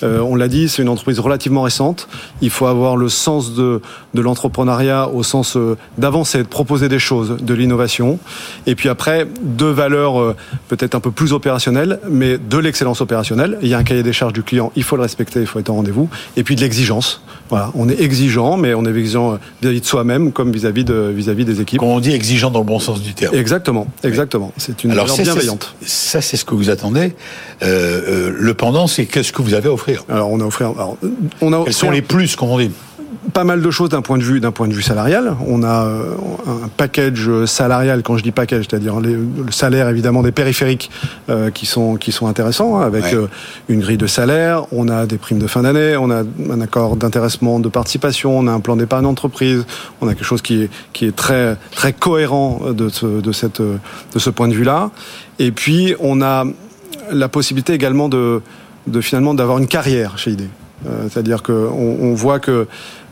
Euh, 0.02 0.20
on 0.20 0.36
l'a 0.36 0.48
dit, 0.48 0.68
c'est 0.68 0.82
une 0.82 0.88
entreprise 0.88 1.18
relativement 1.18 1.62
récente. 1.62 2.08
Il 2.40 2.50
faut 2.50 2.66
avoir 2.66 2.96
le 2.96 3.08
sens 3.08 3.54
de, 3.54 3.80
de 4.14 4.20
l'entrepreneuriat 4.20 5.08
au 5.08 5.22
sens 5.22 5.56
euh, 5.56 5.76
d'avancer, 5.98 6.38
de 6.38 6.48
proposer 6.48 6.88
des 6.88 6.98
choses, 6.98 7.36
de 7.40 7.54
l'innovation. 7.54 8.18
Et 8.66 8.74
puis 8.74 8.88
après, 8.88 9.26
deux 9.42 9.70
valeurs 9.70 10.20
euh, 10.20 10.36
peut-être 10.68 10.94
un 10.94 11.00
peu 11.00 11.10
plus 11.10 11.32
opérationnelles, 11.32 12.00
mais 12.08 12.38
de 12.38 12.58
l'excellence 12.58 13.00
opérationnelle. 13.00 13.58
Il 13.62 13.68
y 13.68 13.74
a 13.74 13.78
un 13.78 13.84
cahier 13.84 14.02
des 14.02 14.12
charges 14.12 14.32
du 14.32 14.42
client, 14.42 14.72
il 14.76 14.82
faut 14.82 14.96
le 14.96 15.02
respecter, 15.02 15.40
il 15.40 15.46
faut 15.46 15.58
être 15.58 15.70
en 15.70 15.76
rendez-vous. 15.76 16.08
Et 16.36 16.44
puis 16.44 16.56
de 16.56 16.60
l'exigence. 16.60 17.22
Voilà, 17.50 17.70
on 17.74 17.88
est 17.88 18.00
exigeant, 18.00 18.56
mais 18.56 18.74
on 18.74 18.84
est 18.86 18.90
exigeant 18.90 19.38
vis-à-vis 19.60 19.80
de 19.80 19.86
soi-même 19.86 20.32
comme 20.32 20.50
vis-à-vis 20.50 20.84
de 20.84 21.12
vis-à-vis 21.14 21.44
des 21.44 21.60
équipes. 21.60 21.78
Quand 21.78 21.86
on 21.86 22.00
dit 22.00 22.12
exigeant 22.12 22.50
dans 22.50 22.60
le 22.60 22.64
bon 22.64 22.78
sens 22.78 23.02
du 23.02 23.12
terme. 23.12 23.34
Exactement, 23.34 23.86
exactement. 24.02 24.52
C'est 24.56 24.82
une 24.82 24.90
valeur 24.90 25.06
bienveillante. 25.14 25.74
Ça, 25.84 26.22
c'est 26.22 26.36
ce 26.36 26.44
que 26.44 26.54
vous 26.54 26.70
attendez. 26.70 27.14
le 27.60 28.52
pendant, 28.52 28.86
c'est 28.86 29.06
qu'est-ce 29.06 29.32
que 29.32 29.42
vous 29.42 29.54
avez 29.54 29.63
à 29.69 29.72
offrir 29.72 30.05
alors 30.08 30.31
on 30.31 30.40
a 30.40 30.44
offert. 30.44 30.72
on 31.40 31.52
a 31.52 31.64
Quels 31.64 31.72
sont 31.72 31.90
les 31.90 32.02
plus, 32.02 32.37
comme 32.37 32.50
on 32.50 32.58
dit 32.58 32.70
pas 33.32 33.44
mal 33.44 33.62
de 33.62 33.70
choses 33.70 33.88
d'un 33.88 34.02
point 34.02 34.19
de 34.19 34.22
vue 34.22 34.40
d'un 34.40 34.52
point 34.52 34.69
de 34.69 34.72
vue 34.72 34.82
salarial. 34.82 35.37
On 35.46 35.62
a 35.62 35.84
euh, 35.87 36.14
un 36.46 36.69
package 36.69 37.44
salarial 37.46 38.02
quand 38.02 38.16
je 38.16 38.22
dis 38.22 38.32
package, 38.32 38.66
c'est-à-dire 38.69 39.00
le 39.00 39.50
salaire 39.50 39.88
évidemment 39.88 40.22
des 40.22 40.32
périphériques 40.32 40.90
euh, 41.31 41.50
qui 41.50 41.67
sont 41.67 41.96
qui 41.96 42.12
sont 42.12 42.27
intéressants 42.27 42.79
hein, 42.79 42.86
avec 42.86 43.12
euh, 43.12 43.27
une 43.69 43.81
grille 43.81 43.96
de 43.96 44.06
salaire. 44.06 44.65
On 44.72 44.88
a 44.88 45.06
des 45.06 45.19
primes 45.19 45.38
de 45.38 45.46
fin 45.46 45.62
d'année, 45.62 45.96
on 45.96 46.10
a 46.10 46.22
un 46.50 46.60
accord 46.60 46.96
d'intéressement 46.96 47.60
de 47.60 47.69
participation, 47.69 48.38
on 48.38 48.46
a 48.46 48.53
un 48.53 48.60
plan 48.60 48.77
d'épargne 48.77 49.05
d'entreprise. 49.05 49.65
On 50.00 50.08
a 50.08 50.15
quelque 50.15 50.24
chose 50.24 50.43
qui 50.43 50.62
est 50.62 50.70
qui 50.93 51.06
est 51.06 51.17
très 51.17 51.56
très 51.72 51.93
cohérent 51.93 52.60
de 52.72 52.88
ce, 52.88 53.06
de 53.06 53.32
cette 53.32 53.60
de 53.60 54.19
ce 54.19 54.31
point 54.31 54.48
de 54.48 54.55
vue 54.55 54.65
là. 54.65 54.91
Et 55.38 55.50
puis 55.50 55.94
on 56.00 56.22
a 56.22 56.44
la 57.10 57.29
possibilité 57.29 57.72
également 57.72 58.08
de 58.08 58.41
de 58.86 59.00
finalement 59.00 59.34
d'avoir 59.34 59.58
une 59.58 59.67
carrière 59.67 60.19
chez 60.19 60.32
ID. 60.32 60.48
Euh, 60.86 61.08
c'est-à-dire 61.10 61.43
qu'on 61.43 61.53
on 61.55 62.14
voit 62.14 62.41
que 62.41 62.67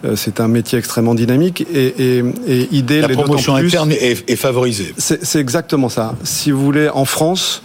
euh, 0.05 0.17
c'est 0.17 0.41
un 0.41 0.49
métier 0.49 0.79
extrêmement 0.79 1.15
dynamique 1.15 1.65
et, 1.73 2.19
et, 2.19 2.25
et 2.47 2.69
ID 2.71 2.91
la 3.01 3.09
promotion 3.09 3.55
interne 3.55 3.93
est, 3.93 4.29
est 4.29 4.37
favorisée. 4.37 4.95
C'est 4.99 5.41
exactement 5.41 5.89
ça. 5.89 6.15
Si 6.23 6.51
vous 6.51 6.63
voulez, 6.63 6.91
en 6.91 7.05
France, 7.05 7.63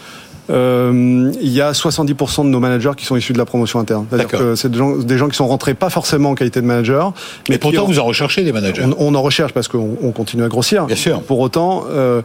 euh, 0.49 1.31
il 1.41 1.49
y 1.49 1.61
a 1.61 1.71
70% 1.71 2.43
de 2.43 2.49
nos 2.49 2.59
managers 2.59 2.91
qui 2.95 3.05
sont 3.05 3.15
issus 3.15 3.33
de 3.33 3.37
la 3.37 3.45
promotion 3.45 3.79
interne. 3.79 4.05
C'est-à-dire 4.09 4.27
que 4.27 4.55
c'est 4.55 4.71
des 4.71 4.77
gens, 4.77 4.95
des 4.95 5.17
gens, 5.17 5.27
qui 5.27 5.35
sont 5.35 5.47
rentrés 5.47 5.73
pas 5.73 5.89
forcément 5.89 6.31
en 6.31 6.35
qualité 6.35 6.61
de 6.61 6.65
manager. 6.65 7.13
Mais, 7.49 7.57
pourtant, 7.57 7.85
vous 7.85 7.99
en 7.99 8.05
recherchez 8.05 8.43
des 8.43 8.51
managers. 8.51 8.85
On, 8.97 9.15
en 9.15 9.21
recherche 9.21 9.53
parce 9.53 9.67
qu'on 9.67 10.11
continue 10.15 10.43
à 10.43 10.47
grossir. 10.47 10.85
Bien 10.85 10.95
sûr. 10.95 11.21
Pour 11.21 11.39
autant, 11.39 11.85
euh, 11.89 12.21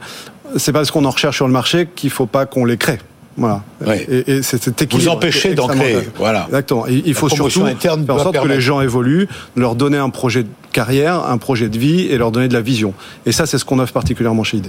c'est 0.57 0.73
parce 0.73 0.91
qu'on 0.91 1.05
en 1.05 1.11
recherche 1.11 1.37
sur 1.37 1.47
le 1.47 1.53
marché 1.53 1.89
qu'il 1.95 2.11
faut 2.11 2.27
pas 2.27 2.47
qu'on 2.47 2.65
les 2.65 2.77
crée. 2.77 2.99
Voilà. 3.37 3.63
Et, 3.87 4.31
et 4.31 4.43
c'est 4.43 4.93
Vous 4.93 5.09
empêchez 5.09 5.55
d'en 5.55 5.69
créer. 5.69 5.99
Voilà. 6.17 6.45
Exactement. 6.47 6.87
Il, 6.87 7.15
faut 7.15 7.29
surtout 7.29 7.65
faire 7.79 7.97
en 7.97 8.19
sorte 8.19 8.39
que 8.39 8.49
les 8.49 8.61
gens 8.61 8.81
évoluent, 8.81 9.29
leur 9.57 9.75
donner 9.75 9.99
un 9.99 10.11
projet 10.11 10.43
de 10.43 10.49
carrière, 10.73 11.25
un 11.27 11.39
projet 11.39 11.69
de 11.69 11.79
vie 11.79 12.07
et 12.07 12.19
leur 12.19 12.31
donner 12.31 12.49
de 12.49 12.55
la 12.55 12.61
vision. 12.61 12.95
Et 13.27 13.33
ça, 13.33 13.47
c'est 13.47 13.59
ce 13.59 13.65
qu'on 13.65 13.79
offre 13.79 13.93
particulièrement 13.93 14.45
chez 14.45 14.59
ID. 14.59 14.69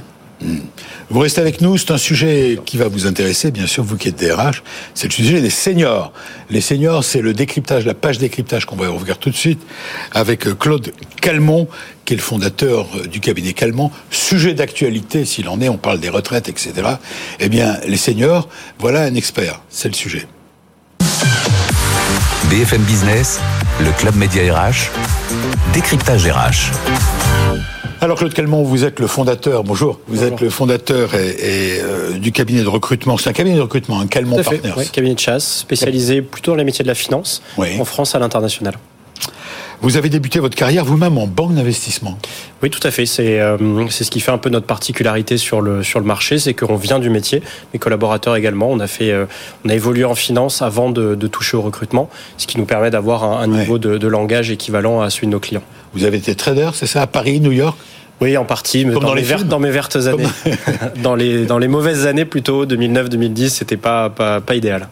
Vous 1.10 1.20
restez 1.20 1.42
avec 1.42 1.62
nous, 1.62 1.78
c'est 1.78 1.92
un 1.92 1.98
sujet 1.98 2.60
qui 2.66 2.78
va 2.78 2.88
vous 2.88 3.06
intéresser, 3.06 3.52
bien 3.52 3.68
sûr, 3.68 3.84
vous 3.84 3.98
qui 3.98 4.10
êtes 4.10 4.20
DRH, 4.20 4.64
c'est 4.94 5.08
le 5.08 5.14
sujet 5.14 5.42
des 5.42 5.50
seniors. 5.50 6.12
Les 6.50 6.62
seniors, 6.62 7.04
c'est 7.04 7.22
le 7.22 7.34
décryptage, 7.34 7.86
la 7.86 7.94
page 7.94 8.18
décryptage 8.18 8.66
qu'on 8.66 8.76
va 8.76 8.90
regarder 8.90 9.22
tout 9.22 9.30
de 9.30 9.36
suite 9.36 9.62
avec 10.12 10.48
euh, 10.48 10.56
Claude 10.56 10.92
Calmont, 11.22 11.68
qui 12.06 12.14
est 12.14 12.18
le 12.18 12.22
fondateur 12.22 12.88
euh, 12.96 13.08
du 13.08 13.20
cabinet 13.20 13.54
Calmont. 13.54 13.92
Sujet 14.10 14.54
d'actualité, 14.54 15.26
s'il 15.26 15.48
en 15.50 15.62
est, 15.62 15.70
on 15.70 15.78
parle 15.78 16.00
des 16.00 16.10
retraites, 16.10 16.50
etc. 16.50 16.74
Eh 17.40 17.50
bien, 17.50 17.78
les 17.88 17.98
seniors, 17.98 18.50
voilà 18.80 19.04
un 19.04 19.16
expert, 19.16 19.62
c'est 19.70 19.90
le 19.90 19.96
sujet. 19.96 20.26
BFM 22.54 22.84
Business, 22.84 23.40
le 23.80 23.90
Club 23.98 24.16
Média 24.16 24.44
RH, 24.54 24.92
décryptage 25.74 26.28
RH. 26.28 26.72
Alors 28.00 28.20
Claude 28.20 28.32
Calmont, 28.36 28.62
vous 28.62 28.86
êtes 28.86 29.00
le 29.00 29.08
fondateur, 29.08 29.64
bonjour, 29.64 30.00
vous 30.08 30.24
êtes 30.24 30.40
le 30.40 30.52
fondateur 30.52 31.16
et, 31.16 31.80
euh, 31.82 32.12
du 32.20 32.32
cabinet 32.32 32.62
de 32.62 32.68
recrutement, 32.68 33.18
c'est 33.18 33.32
un 33.32 33.34
cabinet 33.34 33.56
de 33.56 33.62
recrutement, 33.62 34.00
un 34.00 34.06
Calmont 34.06 34.36
Partners. 34.36 34.72
Oui, 34.78 34.88
cabinet 34.88 35.16
de 35.16 35.20
chasse, 35.20 35.62
spécialisé 35.62 36.22
plutôt 36.22 36.52
dans 36.52 36.58
les 36.58 36.64
métiers 36.64 36.84
de 36.84 36.90
la 36.90 36.94
finance, 36.94 37.42
en 37.58 37.86
France 37.86 38.14
à 38.14 38.20
l'international. 38.20 38.76
Vous 39.84 39.98
avez 39.98 40.08
débuté 40.08 40.40
votre 40.40 40.56
carrière 40.56 40.86
vous-même 40.86 41.18
en 41.18 41.28
banque 41.28 41.56
d'investissement. 41.56 42.18
Oui, 42.62 42.70
tout 42.70 42.80
à 42.84 42.90
fait. 42.90 43.06
C'est 43.06 43.42
euh, 43.42 43.58
ce 43.90 44.10
qui 44.10 44.22
fait 44.22 44.32
un 44.32 44.38
peu 44.38 44.50
notre 44.50 44.66
particularité 44.66 45.36
sur 45.36 45.60
le 45.60 45.84
sur 45.84 46.00
le 46.00 46.06
marché, 46.06 46.40
c'est 46.40 46.54
qu'on 46.54 46.78
vient 46.78 47.00
du 47.00 47.10
métier. 47.10 47.44
Mes 47.74 47.80
collaborateurs 47.80 48.38
également, 48.38 48.70
on 48.70 48.80
a 48.80 48.88
fait, 48.88 49.12
euh, 49.12 49.26
on 49.66 49.70
a 49.70 49.74
évolué 49.74 50.06
en 50.06 50.16
finance 50.16 50.62
avant 50.62 50.90
de, 50.90 51.16
de, 51.16 51.28
toucher 51.28 51.58
au 51.58 51.62
recrutement, 51.62 52.10
ce 52.38 52.48
qui 52.48 52.58
nous 52.58 52.66
permet 52.66 52.92
d'avoir 52.92 53.26
un, 53.26 53.46
niveau 53.46 53.78
de, 53.78 53.98
de 53.98 54.08
langage 54.08 54.52
équivalent 54.52 55.02
à 55.02 55.10
celui 55.10 55.28
de 55.28 55.34
nos 55.34 55.42
clients. 55.42 55.64
Vous 55.94 56.06
avez 56.06 56.18
été 56.18 56.34
trader, 56.34 56.70
c'est 56.74 56.88
ça, 56.88 57.02
à 57.02 57.08
Paris, 57.08 57.42
New 57.42 57.52
York? 57.52 57.78
Oui, 58.24 58.38
en 58.38 58.46
partie, 58.46 58.86
mais 58.86 58.94
dans, 58.94 59.14
les 59.14 59.22
vertes, 59.22 59.48
dans 59.48 59.60
mes 59.60 59.72
vertes 59.72 59.96
années. 59.96 60.24
dans, 61.04 61.16
les, 61.16 61.46
dans 61.46 61.58
les 61.58 61.68
mauvaises 61.68 62.06
années 62.08 62.26
plutôt, 62.26 62.66
2009-2010, 62.66 63.50
c'était 63.50 63.78
pas, 63.78 64.10
pas, 64.10 64.42
pas 64.42 64.56
idéal. 64.56 64.88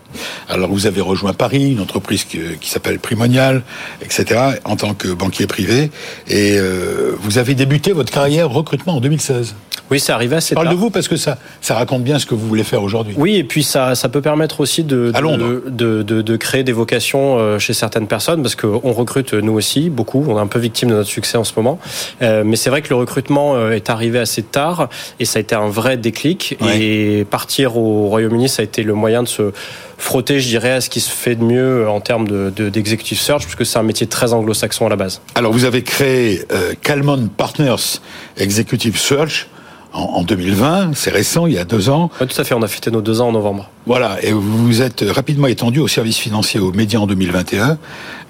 Alors 0.50 0.70
vous 0.70 0.88
avez 0.88 1.02
rejoint 1.02 1.34
Paris, 1.34 1.72
une 1.72 1.80
entreprise 1.80 2.24
qui, 2.24 2.40
qui 2.60 2.70
s'appelle 2.70 3.00
Primonial, 3.00 3.64
etc., 4.02 4.40
en 4.66 4.76
tant 4.76 4.94
que 4.94 5.08
banquier 5.10 5.48
privé, 5.48 5.92
et 6.28 6.58
euh, 6.58 7.16
vous 7.20 7.38
avez 7.38 7.56
débuté 7.56 7.94
votre 7.94 8.12
carrière 8.12 8.50
recrutement 8.50 8.98
en 8.98 9.02
2016. 9.02 9.56
Oui, 9.92 10.00
c'est 10.00 10.14
arrivé 10.14 10.38
assez 10.38 10.56
Parle 10.56 10.70
de 10.70 10.74
vous 10.74 10.90
parce 10.90 11.10
que 11.10 11.18
ça, 11.18 11.38
ça 11.60 11.76
raconte 11.76 12.04
bien 12.04 12.18
ce 12.18 12.26
que 12.26 12.34
vous 12.34 12.48
voulez 12.48 12.64
faire 12.64 12.82
aujourd'hui. 12.82 13.14
Oui, 13.18 13.36
et 13.36 13.44
puis 13.44 13.62
ça, 13.62 13.94
ça 13.94 14.08
peut 14.08 14.22
permettre 14.22 14.62
aussi 14.62 14.86
de, 14.86 15.12
de, 15.12 16.02
de, 16.02 16.22
de, 16.22 16.38
créer 16.38 16.64
des 16.64 16.72
vocations 16.72 17.38
euh, 17.38 17.60
chez 17.60 17.74
certaines 17.74 18.08
personnes 18.08 18.42
parce 18.42 18.56
qu'on 18.56 18.94
recrute 18.94 19.34
nous 19.34 19.52
aussi 19.52 19.90
beaucoup. 19.90 20.24
On 20.30 20.38
est 20.38 20.42
un 20.42 20.48
peu 20.48 20.60
victime 20.60 20.90
de 20.90 20.96
notre 20.96 21.10
succès 21.10 21.38
en 21.38 21.44
ce 21.44 21.52
moment. 21.58 21.78
Euh, 22.22 22.44
mais 22.46 22.56
c'est 22.56 22.70
vrai 22.70 22.82
que 22.82 22.88
le 22.88 22.96
recrutement 22.96 23.21
euh, 23.30 23.72
est 23.72 23.90
arrivé 23.90 24.20
assez 24.20 24.44
tard 24.44 24.90
et 25.20 25.26
ça 25.26 25.40
a 25.40 25.42
été 25.42 25.56
un 25.56 25.68
vrai 25.68 25.98
déclic. 25.98 26.58
Et 26.74 27.26
partir 27.30 27.78
au 27.78 28.08
Royaume-Uni, 28.08 28.50
ça 28.50 28.62
a 28.62 28.66
été 28.66 28.84
le 28.84 28.94
moyen 28.94 29.24
de 29.24 29.28
se 29.28 29.52
frotter, 29.98 30.40
je 30.40 30.48
dirais, 30.48 30.72
à 30.72 30.82
ce 30.82 30.90
qui 30.90 31.00
se 31.00 31.12
fait 31.12 31.36
de 31.36 31.44
mieux 31.44 31.88
en 31.88 32.02
termes 32.02 32.28
d'executive 32.52 33.18
de, 33.18 33.24
search, 33.24 33.44
puisque 33.44 33.66
c'est 33.66 33.78
un 33.78 33.84
métier 33.84 34.08
très 34.08 34.34
anglo-saxon 34.34 34.88
à 34.88 34.90
la 34.90 34.96
base. 34.96 35.22
Alors, 35.36 35.52
vous 35.52 35.66
avez 35.66 35.84
créé 35.84 36.44
euh, 36.52 36.74
Calmon 36.82 37.30
Partners 37.36 38.00
Executive 38.38 38.98
Search 38.98 39.48
en, 39.94 40.24
2020, 40.24 40.92
c'est 40.96 41.12
récent, 41.12 41.48
il 41.48 41.54
y 41.54 41.58
a 41.58 41.66
deux 41.66 41.90
ans. 41.90 42.10
Oui, 42.22 42.28
tout 42.28 42.40
à 42.40 42.44
fait, 42.44 42.54
on 42.54 42.62
a 42.62 42.68
fêté 42.68 42.92
nos 42.92 43.02
deux 43.02 43.20
ans 43.20 43.28
en 43.28 43.32
novembre. 43.34 43.70
Voilà, 43.86 44.18
et 44.24 44.32
vous 44.32 44.66
vous 44.66 44.82
êtes 44.82 45.04
rapidement 45.08 45.48
étendu 45.48 45.80
au 45.80 45.88
service 45.88 46.18
financier 46.18 46.60
aux 46.60 46.72
médias 46.72 47.00
en 47.00 47.08
2021, 47.08 47.78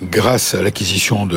grâce 0.04 0.56
à 0.56 0.62
l'acquisition 0.62 1.28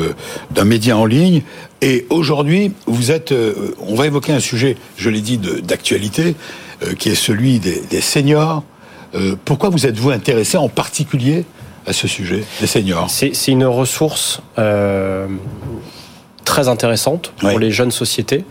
d'un 0.50 0.64
média 0.64 0.96
en 0.96 1.04
ligne. 1.04 1.42
Et 1.82 2.06
aujourd'hui, 2.08 2.72
vous 2.86 3.10
êtes, 3.10 3.32
euh, 3.32 3.74
on 3.86 3.94
va 3.94 4.06
évoquer 4.06 4.32
un 4.32 4.40
sujet, 4.40 4.76
je 4.96 5.10
l'ai 5.10 5.20
dit, 5.20 5.38
d'actualité, 5.38 6.36
euh, 6.82 6.94
qui 6.94 7.10
est 7.10 7.14
celui 7.14 7.58
des, 7.58 7.82
des 7.90 8.00
seniors. 8.00 8.62
Euh, 9.14 9.36
pourquoi 9.44 9.68
vous 9.68 9.86
êtes-vous 9.86 10.10
intéressé 10.10 10.56
en 10.56 10.68
particulier 10.68 11.44
à 11.86 11.92
ce 11.92 12.08
sujet, 12.08 12.44
des 12.60 12.66
seniors? 12.66 13.10
C'est 13.10 13.32
une 13.48 13.66
ressource 13.66 14.40
très 16.44 16.68
intéressante 16.68 17.32
pour 17.38 17.58
les 17.58 17.70
jeunes 17.70 17.90
sociétés. 17.90 18.44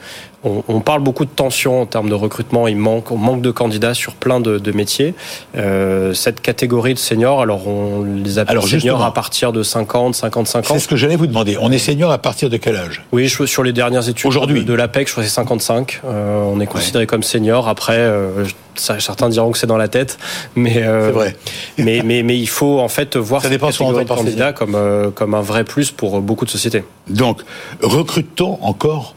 On, 0.45 0.81
parle 0.81 1.01
beaucoup 1.01 1.23
de 1.23 1.29
tension 1.29 1.81
en 1.81 1.85
termes 1.85 2.09
de 2.09 2.15
recrutement. 2.15 2.67
Il 2.67 2.75
manque, 2.75 3.12
on 3.12 3.17
manque 3.17 3.41
de 3.41 3.51
candidats 3.51 3.93
sur 3.93 4.13
plein 4.13 4.41
de, 4.41 4.71
métiers. 4.71 5.13
Euh, 5.55 6.13
cette 6.13 6.41
catégorie 6.41 6.93
de 6.93 7.00
seniors, 7.00 7.41
alors 7.41 7.67
on 7.67 8.03
les 8.03 8.39
appelle 8.39 8.62
seniors 8.62 9.03
à 9.03 9.13
partir 9.13 9.53
de 9.53 9.63
50, 9.63 10.15
55 10.15 10.59
ans. 10.59 10.73
C'est 10.73 10.79
ce 10.79 10.88
que 10.88 10.97
j'allais 10.97 11.15
vous 11.15 11.27
demander. 11.27 11.57
On 11.62 11.71
est 11.71 11.77
senior 11.77 12.12
à 12.12 12.17
partir 12.17 12.50
de 12.50 12.57
quel 12.57 12.75
âge? 12.75 13.03
Oui, 13.13 13.29
sur 13.29 13.63
les 13.63 13.71
dernières 13.71 14.09
études 14.09 14.27
aujourd'hui 14.27 14.65
de, 14.65 14.73
l'APEC, 14.73 15.07
je 15.07 15.13
crois 15.13 15.23
que 15.23 15.29
c'est 15.29 15.35
55. 15.35 16.01
Euh, 16.03 16.43
on 16.43 16.59
est 16.59 16.65
considéré 16.65 17.07
comme 17.07 17.23
senior. 17.23 17.69
Après, 17.69 17.97
euh, 17.97 18.45
certains 18.75 19.29
diront 19.29 19.51
que 19.51 19.57
c'est 19.57 19.67
dans 19.67 19.77
la 19.77 19.88
tête, 19.88 20.17
mais 20.55 20.73
c'est 20.73 21.12
vrai. 21.12 21.38
mais, 21.77 22.01
mais 22.03 22.23
mais 22.23 22.38
il 22.38 22.50
faut 22.50 22.79
en 22.79 22.89
fait 22.89 23.15
voir 23.15 23.41
cette 23.41 23.62
catégorie 23.62 24.03
de 24.03 24.09
candidats 24.09 24.51
comme 24.51 24.77
comme 25.15 25.35
un 25.35 25.41
vrai 25.41 25.63
plus 25.63 25.91
pour 25.91 26.21
beaucoup 26.21 26.45
de 26.45 26.50
sociétés. 26.50 26.83
Donc, 27.07 27.41
recrute-t-on 27.81 28.57
encore 28.62 29.15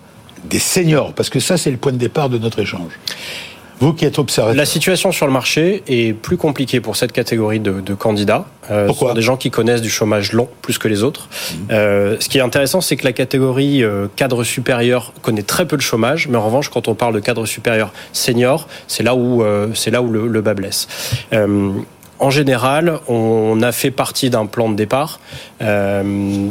des 0.49 0.59
seniors 0.59 1.13
Parce 1.13 1.31
que 1.31 1.41
ça, 1.41 1.57
c'est 1.57 1.71
le 1.71 1.77
point 1.77 1.93
de 1.93 1.99
départ 1.99 2.29
de 2.29 2.39
notre 2.39 2.59
échange. 2.59 2.93
Vous 3.79 3.93
qui 3.93 4.07
êtes 4.07 4.19
observateur. 4.19 4.57
La 4.57 4.65
situation 4.65 5.13
sur 5.13 5.27
le 5.27 5.33
marché 5.33 5.83
est 5.87 6.15
plus 6.15 6.39
compliquée 6.39 6.81
pour 6.81 6.97
cette 6.97 7.13
catégorie 7.13 7.61
de, 7.61 7.95
candidats. 7.95 8.47
Euh, 8.71 8.87
Pourquoi 8.87 9.13
Des 9.13 9.21
gens 9.21 9.37
qui 9.37 9.51
connaissent 9.51 9.83
du 9.83 9.91
chômage 9.91 10.33
long 10.33 10.49
plus 10.63 10.79
que 10.79 10.89
les 10.89 11.03
autres. 11.03 11.29
Mmh. 11.29 11.57
Euh, 11.73 12.17
ce 12.19 12.29
qui 12.29 12.39
est 12.39 12.41
intéressant, 12.41 12.81
c'est 12.81 12.97
que 12.97 13.05
la 13.05 13.13
catégorie 13.13 13.85
euh, 13.85 14.07
cadre 14.17 14.45
supérieur 14.45 15.13
connaît 15.21 15.43
très 15.43 15.67
peu 15.67 15.77
de 15.77 15.83
chômage, 15.83 16.27
mais 16.29 16.39
en 16.39 16.47
revanche, 16.47 16.71
quand 16.71 16.89
on 16.89 16.95
parle 16.95 17.15
de 17.15 17.21
cadre 17.21 17.45
supérieur 17.45 17.93
senior, 18.15 18.67
c'est 18.89 19.03
là 19.03 19.15
où 19.15 19.45
c'est 19.75 19.91
là 19.91 20.01
où 20.01 20.11
le, 20.11 20.27
le 20.27 20.41
bas 20.41 20.55
blesse 20.55 20.89
en 22.19 22.31
général, 22.31 22.99
on 23.09 23.61
a 23.63 23.73
fait 23.73 23.91
partie 23.91 24.31
d'un 24.31 24.47
plan 24.47 24.69
de 24.69 24.75
départ. 24.75 25.21
Euh, 25.63 26.03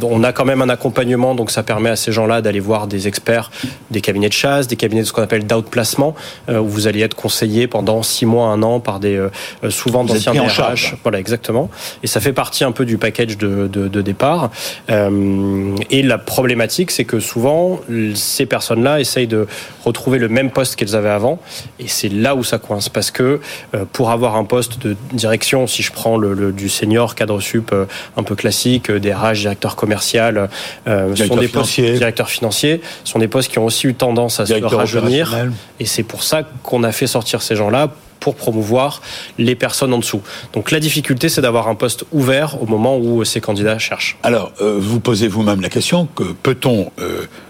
on 0.02 0.24
a 0.24 0.32
quand 0.32 0.44
même 0.44 0.62
un 0.62 0.68
accompagnement, 0.68 1.34
donc 1.34 1.50
ça 1.50 1.62
permet 1.62 1.90
à 1.90 1.96
ces 1.96 2.12
gens-là 2.12 2.42
d'aller 2.42 2.60
voir 2.60 2.86
des 2.86 3.08
experts, 3.08 3.50
des 3.90 4.00
cabinets 4.00 4.28
de 4.28 4.32
chasse, 4.32 4.66
des 4.66 4.76
cabinets 4.76 5.02
de 5.02 5.06
ce 5.06 5.12
qu'on 5.12 5.22
appelle 5.22 5.46
d'outplacement, 5.46 6.14
euh, 6.48 6.58
où 6.58 6.68
vous 6.68 6.86
allez 6.86 7.00
être 7.00 7.14
conseillé 7.14 7.66
pendant 7.66 8.02
six 8.02 8.26
mois, 8.26 8.48
un 8.48 8.62
an 8.62 8.80
par 8.80 9.00
des 9.00 9.16
euh, 9.16 9.30
souvent 9.70 10.04
d'anciens 10.04 10.34
DRH. 10.34 10.96
Voilà, 11.02 11.18
exactement. 11.18 11.70
Et 12.02 12.06
ça 12.06 12.20
fait 12.20 12.32
partie 12.32 12.64
un 12.64 12.72
peu 12.72 12.84
du 12.84 12.98
package 12.98 13.38
de, 13.38 13.68
de, 13.68 13.88
de 13.88 14.02
départ. 14.02 14.50
Euh, 14.90 15.76
et 15.90 16.02
la 16.02 16.18
problématique, 16.18 16.90
c'est 16.90 17.04
que 17.04 17.20
souvent 17.20 17.80
ces 18.14 18.46
personnes-là 18.46 19.00
essayent 19.00 19.26
de 19.26 19.46
retrouver 19.84 20.18
le 20.18 20.28
même 20.28 20.50
poste 20.50 20.76
qu'elles 20.76 20.96
avaient 20.96 21.08
avant, 21.08 21.38
et 21.78 21.88
c'est 21.88 22.08
là 22.08 22.34
où 22.34 22.44
ça 22.44 22.58
coince, 22.58 22.88
parce 22.88 23.10
que 23.10 23.40
euh, 23.74 23.84
pour 23.92 24.10
avoir 24.10 24.36
un 24.36 24.44
poste 24.44 24.84
de 24.84 24.96
direction 25.12 25.55
si 25.66 25.82
je 25.82 25.92
prends 25.92 26.18
le, 26.18 26.52
du 26.52 26.68
senior 26.68 27.14
cadre 27.14 27.40
sup 27.40 27.70
euh, 27.72 27.86
un 28.16 28.22
peu 28.22 28.34
classique, 28.34 28.90
euh, 28.90 29.00
des 29.00 29.14
RH, 29.14 29.34
directeur 29.34 29.76
commercial, 29.76 30.50
euh, 30.86 31.16
sont 31.16 31.36
des 31.36 31.48
postes 31.48 31.80
directeurs 31.80 32.28
financiers, 32.28 32.82
sont 33.04 33.18
des 33.18 33.28
postes 33.28 33.50
qui 33.50 33.58
ont 33.58 33.64
aussi 33.64 33.86
eu 33.86 33.94
tendance 33.94 34.40
à 34.40 34.46
se 34.46 34.54
rajeunir. 34.54 35.34
Et 35.80 35.86
c'est 35.86 36.02
pour 36.02 36.22
ça 36.22 36.42
qu'on 36.62 36.82
a 36.82 36.92
fait 36.92 37.06
sortir 37.06 37.40
ces 37.40 37.56
gens-là 37.56 37.88
pour 38.20 38.34
promouvoir 38.34 39.02
les 39.38 39.54
personnes 39.54 39.92
en 39.92 39.98
dessous. 39.98 40.20
Donc 40.52 40.70
la 40.70 40.80
difficulté, 40.80 41.28
c'est 41.28 41.42
d'avoir 41.42 41.68
un 41.68 41.74
poste 41.74 42.04
ouvert 42.12 42.60
au 42.60 42.66
moment 42.66 42.98
où 42.98 43.24
ces 43.24 43.40
candidats 43.40 43.78
cherchent. 43.78 44.18
Alors, 44.22 44.52
vous 44.58 45.00
posez 45.00 45.28
vous-même 45.28 45.60
la 45.60 45.68
question 45.68 46.08
que 46.14 46.24
peut-on 46.24 46.90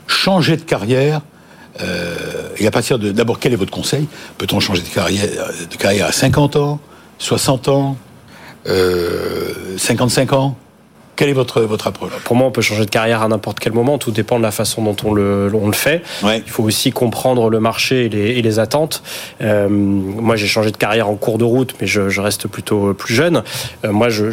changer 0.06 0.56
de 0.56 0.62
carrière 0.62 1.22
et 2.58 2.66
à 2.66 2.70
partir 2.70 2.98
de 2.98 3.12
d'abord 3.12 3.38
quel 3.38 3.52
est 3.52 3.56
votre 3.56 3.70
conseil? 3.70 4.06
Peut-on 4.38 4.60
changer 4.60 4.82
de 4.82 4.88
carrière 4.88 5.24
de 5.70 5.76
carrière 5.76 6.06
à 6.06 6.12
50 6.12 6.56
ans? 6.56 6.80
60 7.18 7.68
ans, 7.68 7.96
euh, 8.66 9.76
55 9.76 10.32
ans 10.32 10.56
quelle 11.16 11.28
est 11.28 11.34
votre, 11.34 11.62
votre 11.62 11.86
approche? 11.86 12.12
Pour 12.24 12.36
moi, 12.36 12.46
on 12.46 12.50
peut 12.50 12.62
changer 12.62 12.84
de 12.84 12.90
carrière 12.90 13.22
à 13.22 13.28
n'importe 13.28 13.58
quel 13.58 13.72
moment. 13.72 13.98
Tout 13.98 14.10
dépend 14.10 14.38
de 14.38 14.42
la 14.42 14.50
façon 14.50 14.82
dont 14.82 14.96
on 15.04 15.12
le, 15.12 15.50
on 15.54 15.66
le 15.66 15.72
fait. 15.72 16.02
Il 16.22 16.42
faut 16.46 16.62
aussi 16.62 16.92
comprendre 16.92 17.50
le 17.50 17.60
marché 17.60 18.06
et 18.06 18.08
les, 18.08 18.30
et 18.30 18.42
les 18.42 18.58
attentes. 18.58 19.02
Euh, 19.40 19.68
moi, 19.68 20.36
j'ai 20.36 20.46
changé 20.46 20.70
de 20.70 20.76
carrière 20.76 21.08
en 21.08 21.16
cours 21.16 21.38
de 21.38 21.44
route, 21.44 21.74
mais 21.80 21.86
je, 21.86 22.08
je 22.08 22.20
reste 22.20 22.48
plutôt 22.48 22.94
plus 22.94 23.14
jeune. 23.14 23.42
Euh, 23.84 23.92
moi, 23.92 24.08
je, 24.08 24.30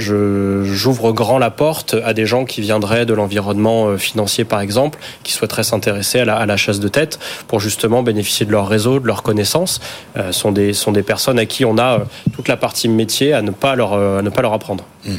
j'ouvre 0.64 1.12
grand 1.12 1.38
la 1.38 1.50
porte 1.50 1.96
à 2.04 2.14
des 2.14 2.26
gens 2.26 2.46
qui 2.46 2.62
viendraient 2.62 3.06
de 3.06 3.14
l'environnement 3.14 3.88
euh, 3.88 3.98
financier, 3.98 4.44
par 4.44 4.62
exemple, 4.62 5.00
qui 5.24 5.34
souhaiteraient 5.34 5.64
s'intéresser 5.64 6.20
à 6.20 6.26
la, 6.26 6.36
à 6.36 6.46
la, 6.46 6.58
chasse 6.58 6.80
de 6.80 6.88
tête 6.88 7.20
pour 7.48 7.60
justement 7.60 8.04
bénéficier 8.04 8.46
de 8.46 8.52
leur 8.52 8.68
réseau, 8.68 9.00
de 9.00 9.08
leurs 9.08 9.24
connaissances. 9.24 9.80
Euh, 10.18 10.32
sont 10.32 10.52
des 10.52 10.74
sont 10.74 10.92
des 10.92 11.04
personnes 11.04 11.40
à 11.40 11.46
qui 11.46 11.66
on 11.66 11.78
a 11.78 11.94
euh, 11.94 12.00
toute 12.34 12.48
la 12.48 12.58
partie 12.58 12.88
métier 12.88 13.34
à 13.34 13.42
ne 13.42 13.52
pas 13.52 13.76
leur 13.76 13.94
à 13.94 14.22
ne 14.22 14.30
pas 14.30 14.42
leur 14.42 14.54
apprendre. 14.54 14.86
Mmh. 15.06 15.16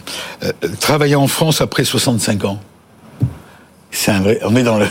travailler 0.81 1.15
en 1.15 1.27
France 1.27 1.54
après 1.61 1.85
65 1.85 2.45
ans 2.45 2.61
C'est 3.91 4.11
un 4.11 4.21
vrai. 4.21 4.41
On 4.43 4.55
est 4.57 4.63
dans 4.63 4.79
le. 4.79 4.87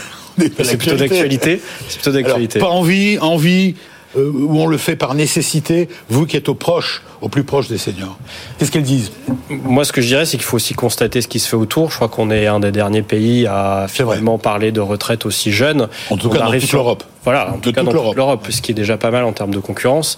C'est 0.63 0.77
plutôt 0.77 0.95
d'actualité. 0.95 1.61
C'est 1.87 2.01
plutôt 2.01 2.11
d'actualité. 2.11 2.59
Pas 2.59 2.67
envie, 2.67 3.19
envie, 3.19 3.75
euh, 4.15 4.31
ou 4.33 4.59
on 4.59 4.67
le 4.67 4.77
fait 4.77 4.95
par 4.95 5.15
nécessité, 5.15 5.89
vous 6.09 6.25
qui 6.25 6.37
êtes 6.37 6.49
au 6.49 6.55
proche, 6.55 7.01
au 7.21 7.29
plus 7.29 7.43
proche 7.43 7.67
des 7.67 7.77
seniors 7.77 8.17
Qu'est-ce 8.57 8.71
qu'elles 8.71 8.83
disent 8.83 9.11
Moi, 9.49 9.85
ce 9.85 9.91
que 9.91 10.01
je 10.01 10.07
dirais, 10.07 10.25
c'est 10.25 10.37
qu'il 10.37 10.45
faut 10.45 10.57
aussi 10.57 10.73
constater 10.73 11.21
ce 11.21 11.27
qui 11.27 11.39
se 11.39 11.47
fait 11.47 11.55
autour. 11.55 11.89
Je 11.89 11.95
crois 11.95 12.09
qu'on 12.09 12.29
est 12.29 12.47
un 12.47 12.59
des 12.59 12.71
derniers 12.71 13.01
pays 13.01 13.47
à 13.47 13.87
finalement 13.89 14.37
parler 14.37 14.71
de 14.71 14.81
retraite 14.81 15.25
aussi 15.25 15.51
jeune. 15.51 15.87
En 16.09 16.17
tout 16.17 16.29
cas, 16.29 16.39
dans 16.39 16.51
toute 16.51 16.71
l'Europe. 16.71 17.03
Voilà, 17.23 17.53
en 17.53 17.57
tout 17.57 17.71
cas 17.71 17.83
dans 17.83 17.91
toute 17.91 18.15
l'Europe, 18.15 18.47
ce 18.49 18.61
qui 18.61 18.71
est 18.71 18.75
déjà 18.75 18.97
pas 18.97 19.09
mal 19.09 19.23
en 19.23 19.31
termes 19.31 19.53
de 19.53 19.59
concurrence. 19.59 20.17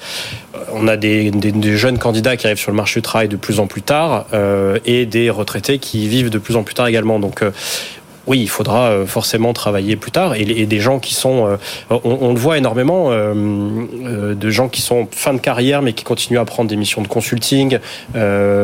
Euh, 0.56 0.60
on 0.74 0.88
a 0.88 0.98
des, 0.98 1.32
des, 1.32 1.78
jeunes 1.78 2.00
candidats 2.00 2.36
qui 2.36 2.48
arrivent 2.48 2.60
sur 2.60 2.72
le 2.72 2.78
marché 2.78 3.00
du 3.00 3.04
travail 3.04 3.28
de 3.28 3.36
plus 3.36 3.60
en 3.60 3.68
plus 3.68 3.84
tard 3.84 4.26
euh, 4.34 4.80
et 4.86 5.06
des 5.06 5.30
retraités 5.30 5.78
qui 5.78 6.08
vivent 6.08 6.32
de 6.32 6.40
plus 6.40 6.56
en 6.56 6.64
plus 6.64 6.74
tard 6.74 6.88
également. 6.88 7.20
Donc 7.20 7.44
oui, 8.28 8.40
il 8.42 8.50
faudra 8.50 8.90
euh, 8.90 9.06
forcément 9.06 9.54
travailler 9.54 9.96
plus 9.96 10.12
tard. 10.12 10.36
Et, 10.36 10.66
des 10.66 10.80
gens 10.80 11.00
qui 11.00 11.14
sont, 11.14 11.48
euh, 11.48 11.58
on, 12.04 12.34
le 12.34 12.40
voit 12.40 12.58
énormément, 12.58 13.12
de 13.12 14.50
gens 14.50 14.68
qui 14.68 14.82
sont 14.82 15.08
fin 15.12 15.34
de 15.34 15.40
carrière 15.40 15.82
mais 15.82 15.94
qui 15.94 16.04
continuent 16.04 16.40
à 16.40 16.46
prendre 16.46 16.70
des 16.70 16.76
missions 16.76 17.02
de 17.02 17.08
consulting 17.08 17.80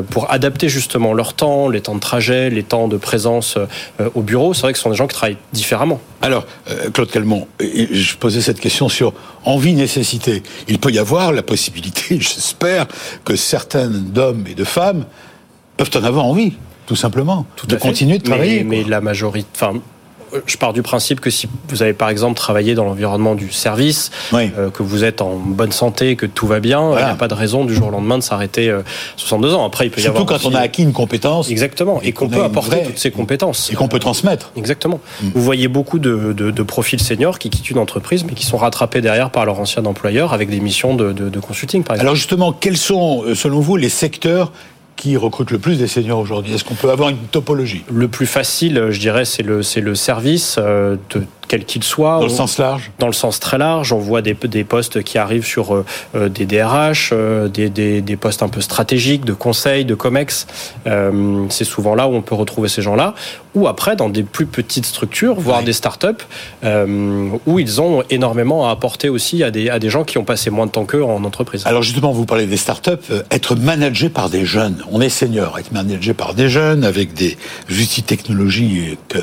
pour 0.10 0.32
adapter 0.32 0.68
justement 0.70 1.14
leur 1.14 1.34
temps, 1.34 1.70
les 1.70 1.82
temps 1.82 1.96
de 1.96 2.00
trajet, 2.00 2.50
les 2.50 2.64
temps 2.64 2.88
de 2.88 2.98
présence 2.98 3.58
au 4.16 4.22
bureau. 4.22 4.54
C'est 4.54 4.62
vrai 4.62 4.72
que 4.72 4.80
ce 4.80 4.84
sont 4.84 4.90
des 4.90 4.96
gens 4.96 5.08
qui 5.08 5.16
travaillent 5.16 5.38
différemment. 5.54 6.00
Alors, 6.22 6.46
Claude 6.94 7.12
Calmont, 7.12 7.48
je 7.60 8.16
posais 8.16 8.42
cette 8.42 8.60
question 8.60 8.90
sur 8.90 9.14
envie-nécessité. 9.46 10.44
Il 10.68 10.80
peut 10.80 10.92
y 10.92 11.00
avoir 11.00 11.32
la 11.32 11.44
possibilité, 11.44 12.02
j'espère, 12.20 12.88
que 13.24 13.36
certaines 13.36 14.12
d'hommes 14.12 14.46
et 14.50 14.56
de 14.56 14.64
femmes 14.64 15.06
peuvent 15.78 15.92
en 15.96 16.04
avoir 16.04 16.26
envie 16.26 16.54
tout 16.92 16.98
simplement, 16.98 17.46
tout 17.56 17.68
de 17.68 17.78
continuer 17.78 18.18
de 18.18 18.24
travailler. 18.24 18.66
Mais, 18.66 18.84
la 18.84 19.00
majorité, 19.00 19.48
enfin, 19.56 19.80
je 20.46 20.58
pars 20.58 20.74
du 20.74 20.82
principe 20.82 21.22
que 21.22 21.30
si 21.30 21.48
vous 21.70 21.84
avez 21.84 21.94
par 21.94 22.10
exemple 22.10 22.36
travaillé 22.36 22.76
dans 22.76 22.84
l'environnement 22.84 23.34
du 23.34 23.50
service, 23.50 24.12
euh, 24.34 24.70
que 24.70 24.84
vous 24.84 25.06
êtes 25.06 25.22
en 25.22 25.36
bonne 25.38 25.72
santé, 25.72 26.18
que 26.18 26.26
tout 26.26 26.48
va 26.48 26.60
bien, 26.60 26.92
il 26.92 26.98
n'y 26.98 27.02
a 27.10 27.16
pas 27.16 27.30
de 27.30 27.34
raison 27.34 27.64
du 27.64 27.74
jour 27.74 27.88
au 27.88 27.92
lendemain 27.92 28.18
de 28.18 28.24
s'arrêter 28.24 28.76
62 29.16 29.48
euh, 29.48 29.56
ans. 29.56 29.66
Après, 29.66 29.86
il 29.86 29.90
peut 29.90 30.02
y 30.02 30.08
avoir 30.08 30.26
quand 30.26 30.44
on 30.44 30.54
a 30.54 30.60
acquis 30.60 30.84
une 30.84 30.92
compétence. 30.92 31.50
Exactement, 31.50 32.02
et, 32.04 32.12
qu'on 32.12 32.28
peut 32.28 32.44
apporter 32.44 32.84
toutes 32.84 33.00
ces 33.00 33.12
compétences. 33.12 33.72
Et 33.72 33.76
qu'on 33.76 33.88
peut 33.88 34.00
transmettre. 34.00 34.52
Exactement. 34.58 35.00
Mm. 35.22 35.30
Vous 35.34 35.42
voyez 35.42 35.70
beaucoup 35.70 35.98
de, 35.98 36.34
de, 36.34 36.64
profils 36.64 37.02
seniors 37.02 37.40
qui 37.40 37.50
quittent 37.50 37.70
une 37.70 37.80
entreprise, 37.80 38.26
mais 38.26 38.34
qui 38.34 38.46
sont 38.46 38.58
rattrapés 38.58 39.00
derrière 39.00 39.30
par 39.30 39.46
leur 39.46 39.62
ancien 39.62 39.86
employeur 39.86 40.34
avec 40.34 40.50
des 40.50 40.60
missions 40.60 40.94
de, 40.94 41.14
de 41.14 41.40
consulting, 41.40 41.84
par 41.84 41.96
exemple. 41.96 42.08
Alors 42.08 42.16
justement, 42.16 42.52
quels 42.52 42.76
sont, 42.76 43.24
euh, 43.24 43.34
selon 43.34 43.62
vous, 43.62 43.78
les 43.78 43.88
secteurs 43.88 44.52
qui 45.02 45.18
recrute 45.18 45.50
le 45.50 45.58
plus 45.58 45.80
des 45.80 45.88
seniors 45.88 46.20
aujourd'hui? 46.20 46.54
Est-ce 46.54 46.64
qu'on 46.64 46.76
peut 46.76 46.92
avoir 46.92 47.10
une 47.10 47.18
topologie? 47.18 47.84
Le 47.92 48.08
plus 48.08 48.28
facile, 48.28 48.90
je 48.92 49.00
dirais, 49.00 49.26
c'est 49.26 49.42
le, 49.42 49.64
c'est 49.64 49.82
le 49.82 49.96
service 49.96 50.58
euh, 50.60 50.96
de 51.10 51.24
quel 51.52 51.66
qu'il 51.66 51.84
soit. 51.84 52.20
Dans 52.20 52.24
le 52.24 52.30
sens 52.30 52.58
large 52.60 52.92
Dans 52.98 53.08
le 53.08 53.14
sens 53.14 53.42
très 53.42 53.58
large. 53.58 53.92
On 53.92 54.00
voit 54.00 54.22
des, 54.22 54.34
des 54.34 54.64
postes 54.64 55.04
qui 55.04 55.18
arrivent 55.18 55.46
sur 55.46 55.76
euh, 55.76 55.86
euh, 56.16 56.30
des 56.30 56.46
DRH, 56.46 57.10
euh, 57.12 57.50
des, 57.50 57.70
des, 57.70 58.00
des, 58.00 58.16
postes 58.16 58.42
un 58.42 58.48
peu 58.48 58.62
stratégiques, 58.62 59.26
de 59.26 59.34
conseil, 59.34 59.84
de 59.84 59.94
COMEX. 59.94 60.48
c'est 61.50 61.66
souvent 61.66 61.94
là 61.94 62.08
où 62.08 62.14
on 62.14 62.22
peut 62.22 62.36
retrouver 62.36 62.70
ces 62.70 62.82
gens-là. 62.82 63.16
Ou 63.54 63.68
après, 63.68 63.98
dans 63.98 64.08
des 64.08 64.24
plus 64.24 64.46
petites 64.46 64.86
structures, 64.86 65.36
voire 65.42 65.62
des 65.62 65.74
start-up, 65.74 66.24
où 67.46 67.60
ils 67.60 67.82
ont 67.82 68.04
énormément 68.10 68.70
à 68.70 68.72
apporter 68.72 69.10
aussi 69.10 69.44
à 69.44 69.52
des, 69.52 69.70
à 69.70 69.78
des 69.78 69.90
gens 69.90 70.06
qui 70.06 70.18
ont 70.18 70.24
passé 70.24 70.50
moins 70.52 70.68
de 70.68 70.72
temps 70.72 70.86
qu'eux 70.86 71.04
en 71.04 71.22
entreprise. 71.26 71.68
Alors 71.68 71.84
justement, 71.84 72.14
vous 72.14 72.26
parlez 72.26 72.46
des 72.46 72.56
start-up, 72.56 73.04
être 73.30 73.56
managé 73.56 74.08
par 74.08 74.30
des 74.30 74.46
jeunes. 74.46 74.82
On 74.90 75.02
est 75.02 75.10
senior, 75.10 75.60
être 75.60 75.74
managé 75.74 76.14
par 76.14 76.34
des 76.34 76.48
jeunes 76.48 76.86
avec 76.86 77.14
des 77.14 77.38
outils 77.70 78.04
technologies 78.04 78.98
que 79.10 79.20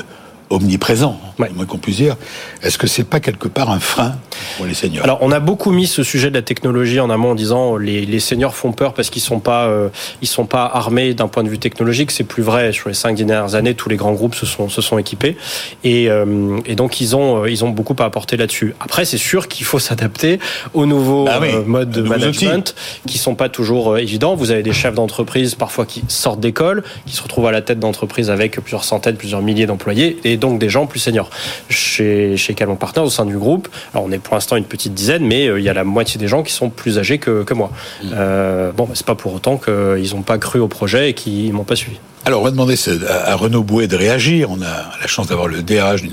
omniprésent, 0.49 1.19
ouais. 1.37 1.49
moins 1.55 1.65
qu'on 1.65 1.77
puisse 1.77 1.97
dire. 1.97 2.15
Est-ce 2.63 2.77
que 2.77 2.87
c'est 2.87 3.03
pas 3.03 3.19
quelque 3.19 3.47
part 3.47 3.69
un 3.69 3.79
frein 3.79 4.15
pour 4.57 4.65
les 4.65 4.73
seniors? 4.73 5.03
Alors, 5.03 5.19
on 5.21 5.31
a 5.31 5.39
beaucoup 5.39 5.71
mis 5.71 5.87
ce 5.87 6.03
sujet 6.03 6.29
de 6.29 6.35
la 6.35 6.41
technologie 6.41 6.99
en 6.99 7.09
amont 7.09 7.31
en 7.31 7.35
disant 7.35 7.77
les, 7.77 8.05
les 8.05 8.19
seniors 8.19 8.55
font 8.55 8.71
peur 8.71 8.93
parce 8.93 9.09
qu'ils 9.09 9.21
sont 9.21 9.39
pas 9.39 9.65
euh, 9.67 9.89
ils 10.21 10.27
sont 10.27 10.45
pas 10.45 10.65
armés 10.65 11.13
d'un 11.13 11.27
point 11.27 11.43
de 11.43 11.49
vue 11.49 11.59
technologique. 11.59 12.11
C'est 12.11 12.23
plus 12.23 12.43
vrai. 12.43 12.71
Sur 12.71 12.89
les 12.89 12.95
cinq 12.95 13.15
dernières 13.15 13.55
années, 13.55 13.75
tous 13.75 13.89
les 13.89 13.95
grands 13.95 14.13
groupes 14.13 14.35
se 14.35 14.45
sont 14.45 14.69
se 14.69 14.81
sont 14.81 14.97
équipés 14.97 15.37
et, 15.83 16.09
euh, 16.09 16.59
et 16.65 16.75
donc 16.75 16.99
ils 16.99 17.15
ont 17.15 17.43
euh, 17.43 17.49
ils 17.49 17.63
ont 17.63 17.69
beaucoup 17.69 17.95
à 17.99 18.05
apporter 18.05 18.35
là-dessus. 18.37 18.75
Après, 18.79 19.05
c'est 19.05 19.17
sûr 19.17 19.47
qu'il 19.47 19.65
faut 19.65 19.79
s'adapter 19.89 20.39
aux 20.73 20.85
nouveaux 20.85 21.25
bah 21.25 21.39
modes 21.65 21.91
de 21.91 22.01
management 22.01 22.75
qui 23.07 23.17
sont 23.17 23.35
pas 23.35 23.49
toujours 23.49 23.97
évidents. 23.97 24.35
Vous 24.35 24.51
avez 24.51 24.63
des 24.63 24.73
chefs 24.73 24.95
d'entreprise 24.95 25.55
parfois 25.55 25.85
qui 25.85 26.03
sortent 26.07 26.39
d'école, 26.39 26.83
qui 27.05 27.15
se 27.15 27.21
retrouvent 27.21 27.47
à 27.47 27.51
la 27.51 27.61
tête 27.61 27.79
d'entreprise 27.79 28.29
avec 28.29 28.59
plusieurs 28.59 28.83
centaines, 28.83 29.15
plusieurs 29.15 29.41
milliers 29.41 29.67
d'employés 29.67 30.17
et 30.23 30.38
donc 30.39 30.59
des 30.59 30.69
gens 30.69 30.85
plus 30.85 30.99
seniors. 30.99 31.29
Chez, 31.69 32.37
chez 32.37 32.53
Calon 32.53 32.75
Partners, 32.75 33.03
au 33.03 33.09
sein 33.09 33.25
du 33.25 33.37
groupe, 33.37 33.67
alors 33.93 34.05
on 34.05 34.11
est 34.11 34.19
pour 34.19 34.35
l'instant 34.35 34.55
une 34.55 34.65
petite 34.65 34.93
dizaine, 34.93 35.25
mais 35.25 35.47
euh, 35.47 35.59
il 35.59 35.65
y 35.65 35.69
a 35.69 35.73
la 35.73 35.83
moitié 35.83 36.19
des 36.19 36.27
gens 36.27 36.43
qui 36.43 36.53
sont 36.53 36.69
plus 36.69 36.97
âgés 36.97 37.17
que, 37.17 37.43
que 37.43 37.53
moi. 37.53 37.71
Mmh. 38.03 38.07
Euh, 38.13 38.71
bon, 38.71 38.87
c'est 38.93 39.05
pas 39.05 39.15
pour 39.15 39.33
autant 39.33 39.57
qu'ils 39.57 40.15
n'ont 40.15 40.23
pas 40.23 40.37
cru 40.37 40.59
au 40.59 40.67
projet 40.67 41.11
et 41.11 41.13
qu'ils 41.13 41.53
m'ont 41.53 41.63
pas 41.63 41.75
suivi. 41.75 41.97
Alors, 42.25 42.41
on 42.41 42.43
va 42.43 42.51
demander 42.51 42.75
à 43.07 43.35
Renaud 43.35 43.63
Bouet 43.63 43.87
de 43.87 43.95
réagir. 43.95 44.51
On 44.51 44.61
a 44.61 44.91
la 45.01 45.07
chance 45.07 45.27
d'avoir 45.27 45.47
le 45.47 45.63
DRH 45.63 46.03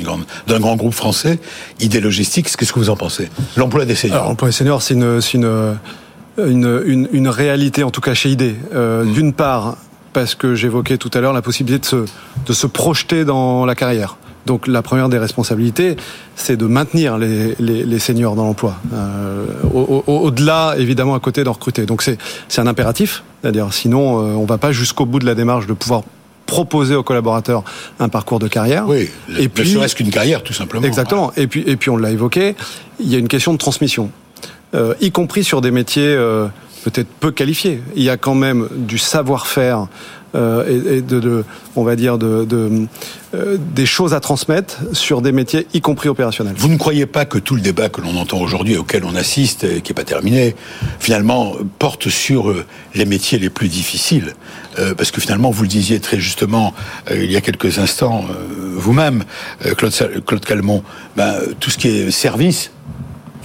d'un 0.46 0.60
grand 0.60 0.76
groupe 0.76 0.94
français, 0.94 1.38
Idée 1.80 2.00
Logistique. 2.00 2.48
Qu'est-ce 2.56 2.72
que 2.72 2.78
vous 2.78 2.90
en 2.90 2.96
pensez? 2.96 3.28
L'emploi 3.56 3.84
des 3.84 3.96
seniors. 3.96 4.24
L'emploi 4.24 4.48
des 4.48 4.52
seniors, 4.52 4.82
c'est 4.82 4.94
une, 4.94 5.20
une, 6.38 6.82
une, 6.86 7.08
une, 7.12 7.28
réalité, 7.28 7.82
en 7.82 7.90
tout 7.90 8.00
cas 8.00 8.14
chez 8.14 8.30
Idée. 8.30 8.54
Euh, 8.74 9.04
mmh. 9.04 9.12
D'une 9.12 9.32
part, 9.32 9.76
parce 10.16 10.34
que 10.34 10.54
j'évoquais 10.54 10.96
tout 10.96 11.10
à 11.12 11.20
l'heure 11.20 11.34
la 11.34 11.42
possibilité 11.42 11.78
de 11.78 11.84
se, 11.84 11.96
de 12.46 12.52
se 12.54 12.66
projeter 12.66 13.26
dans 13.26 13.66
la 13.66 13.74
carrière. 13.74 14.16
Donc 14.46 14.66
la 14.66 14.80
première 14.80 15.10
des 15.10 15.18
responsabilités, 15.18 15.94
c'est 16.36 16.56
de 16.56 16.64
maintenir 16.64 17.18
les, 17.18 17.54
les, 17.58 17.84
les 17.84 17.98
seniors 17.98 18.34
dans 18.34 18.46
l'emploi. 18.46 18.76
Euh, 18.94 19.44
Au-delà, 20.06 20.74
évidemment, 20.78 21.14
à 21.14 21.20
côté 21.20 21.44
de 21.44 21.50
recruter. 21.50 21.84
Donc 21.84 22.00
c'est 22.02 22.16
un 22.58 22.66
impératif. 22.66 23.24
C'est-à-dire, 23.42 23.74
sinon, 23.74 24.18
euh, 24.18 24.32
on 24.36 24.46
va 24.46 24.56
pas 24.56 24.72
jusqu'au 24.72 25.04
bout 25.04 25.18
de 25.18 25.26
la 25.26 25.34
démarche 25.34 25.66
de 25.66 25.74
pouvoir 25.74 26.00
proposer 26.46 26.94
aux 26.94 27.02
collaborateurs 27.02 27.62
un 28.00 28.08
parcours 28.08 28.38
de 28.38 28.48
carrière. 28.48 28.88
Oui, 28.88 29.10
et 29.38 29.50
puis, 29.50 29.68
ne 29.68 29.74
serait-ce 29.74 29.96
qu'une 29.96 30.08
carrière, 30.08 30.42
tout 30.42 30.54
simplement. 30.54 30.86
Exactement. 30.86 31.30
Et 31.36 31.46
puis, 31.46 31.62
et 31.66 31.76
puis 31.76 31.90
on 31.90 31.98
l'a 31.98 32.10
évoqué, 32.10 32.56
il 33.00 33.12
y 33.12 33.16
a 33.16 33.18
une 33.18 33.28
question 33.28 33.52
de 33.52 33.58
transmission, 33.58 34.10
euh, 34.74 34.94
y 35.02 35.10
compris 35.10 35.44
sur 35.44 35.60
des 35.60 35.72
métiers 35.72 36.08
euh, 36.08 36.46
peut-être 36.84 37.08
peu 37.20 37.30
qualifiés. 37.30 37.82
Il 37.94 38.02
y 38.02 38.10
a 38.10 38.16
quand 38.16 38.34
même 38.34 38.68
du 38.72 38.98
savoir-faire 38.98 39.88
euh, 40.36 40.96
et, 40.96 41.00
de, 41.00 41.44
on 41.76 41.84
va 41.84 41.96
dire, 41.96 42.18
de, 42.18 42.46
euh, 43.34 43.56
des 43.74 43.86
choses 43.86 44.12
à 44.12 44.20
transmettre 44.20 44.78
sur 44.92 45.22
des 45.22 45.32
métiers, 45.32 45.66
y 45.72 45.80
compris 45.80 46.08
opérationnels. 46.08 46.54
Vous 46.58 46.68
ne 46.68 46.76
croyez 46.76 47.06
pas 47.06 47.24
que 47.24 47.38
tout 47.38 47.54
le 47.54 47.62
débat 47.62 47.88
que 47.88 48.02
l'on 48.02 48.16
entend 48.16 48.40
aujourd'hui, 48.40 48.76
auquel 48.76 49.04
on 49.04 49.14
assiste, 49.14 49.64
et 49.64 49.80
qui 49.80 49.92
n'est 49.92 49.94
pas 49.94 50.04
terminé, 50.04 50.54
finalement, 50.98 51.54
porte 51.78 52.10
sur 52.10 52.50
euh, 52.50 52.64
les 52.94 53.06
métiers 53.06 53.38
les 53.38 53.50
plus 53.50 53.68
difficiles? 53.68 54.34
Parce 54.98 55.10
que 55.10 55.22
finalement, 55.22 55.50
vous 55.50 55.62
le 55.62 55.68
disiez 55.68 56.00
très 56.00 56.20
justement 56.20 56.74
il 57.10 57.32
y 57.32 57.36
a 57.36 57.40
quelques 57.40 57.78
instants, 57.78 58.26
vous-même, 58.74 59.24
Claude, 59.78 60.22
Claude 60.26 60.44
Calmont, 60.44 60.82
ben, 61.16 61.32
tout 61.60 61.70
ce 61.70 61.78
qui 61.78 61.88
est 61.88 62.10
service, 62.10 62.72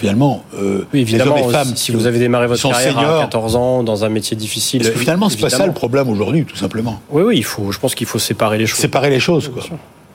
finalement, 0.02 0.44
euh, 0.56 0.86
oui, 0.94 1.02
évidemment, 1.02 1.36
les 1.36 1.52
femmes, 1.52 1.76
si 1.76 1.92
vous 1.92 2.08
avez 2.08 2.18
démarré 2.20 2.48
votre 2.48 2.62
carrière 2.62 2.98
à 2.98 3.20
14 3.22 3.56
ans 3.56 3.84
dans 3.84 4.04
un 4.04 4.10
métier 4.10 4.36
difficile, 4.36 4.82
que 4.82 4.98
finalement, 4.98 5.30
c'est 5.30 5.40
pas 5.40 5.50
ça 5.50 5.66
le 5.66 5.74
problème 5.74 6.10
aujourd'hui, 6.10 6.44
tout 6.46 6.56
simplement. 6.56 7.00
Oui, 7.12 7.24
oui, 7.24 7.38
il 7.38 7.44
faut. 7.44 7.72
Je 7.72 7.80
pense 7.80 7.96
qu'il 7.96 8.08
faut 8.08 8.20
séparer 8.20 8.58
les 8.58 8.66
choses. 8.66 8.80
Séparer 8.80 9.10
les 9.10 9.20
choses, 9.20 9.50
quoi. 9.50 9.64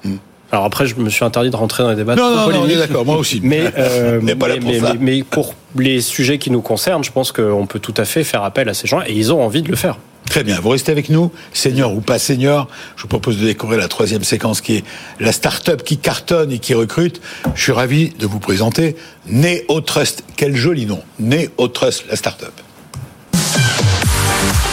Hmm. 0.04 0.16
Alors 0.52 0.64
après, 0.64 0.86
je 0.86 0.94
me 0.96 1.08
suis 1.08 1.24
interdit 1.24 1.50
de 1.50 1.56
rentrer 1.56 1.82
dans 1.82 1.90
les 1.90 1.96
débats. 1.96 2.14
Non, 2.14 2.30
non, 2.30 2.50
non, 2.50 2.66
d'accord, 2.66 3.04
moi 3.04 3.16
aussi. 3.16 3.40
Mais, 3.42 3.64
euh, 3.78 4.20
mais, 4.22 4.34
pour 4.36 4.48
mais, 4.48 4.80
mais, 5.00 5.22
pour 5.22 5.54
les 5.76 6.00
sujets 6.00 6.38
qui 6.38 6.50
nous 6.50 6.62
concernent, 6.62 7.04
je 7.04 7.10
pense 7.12 7.32
qu'on 7.32 7.66
peut 7.66 7.80
tout 7.80 7.94
à 7.96 8.04
fait 8.04 8.24
faire 8.24 8.44
appel 8.44 8.68
à 8.68 8.74
ces 8.74 8.86
gens 8.86 9.02
et 9.06 9.12
ils 9.12 9.32
ont 9.32 9.42
envie 9.42 9.62
de 9.62 9.68
le 9.68 9.76
faire. 9.76 9.98
Très 10.28 10.44
bien, 10.44 10.60
vous 10.60 10.68
restez 10.68 10.92
avec 10.92 11.08
nous, 11.08 11.32
senior 11.52 11.94
ou 11.94 12.00
pas 12.00 12.18
senior. 12.18 12.68
Je 12.96 13.02
vous 13.02 13.08
propose 13.08 13.38
de 13.38 13.46
découvrir 13.46 13.78
la 13.78 13.88
troisième 13.88 14.24
séquence 14.24 14.60
qui 14.60 14.76
est 14.76 14.84
la 15.20 15.32
start-up 15.32 15.82
qui 15.82 15.98
cartonne 15.98 16.52
et 16.52 16.58
qui 16.58 16.74
recrute. 16.74 17.20
Je 17.54 17.62
suis 17.62 17.72
ravi 17.72 18.10
de 18.10 18.26
vous 18.26 18.38
présenter 18.38 18.96
Neo 19.26 19.80
Trust. 19.80 20.24
Quel 20.36 20.54
joli 20.54 20.86
nom, 20.86 21.02
Neo 21.18 21.68
Trust, 21.68 22.04
la 22.10 22.16
start-up. 22.16 22.52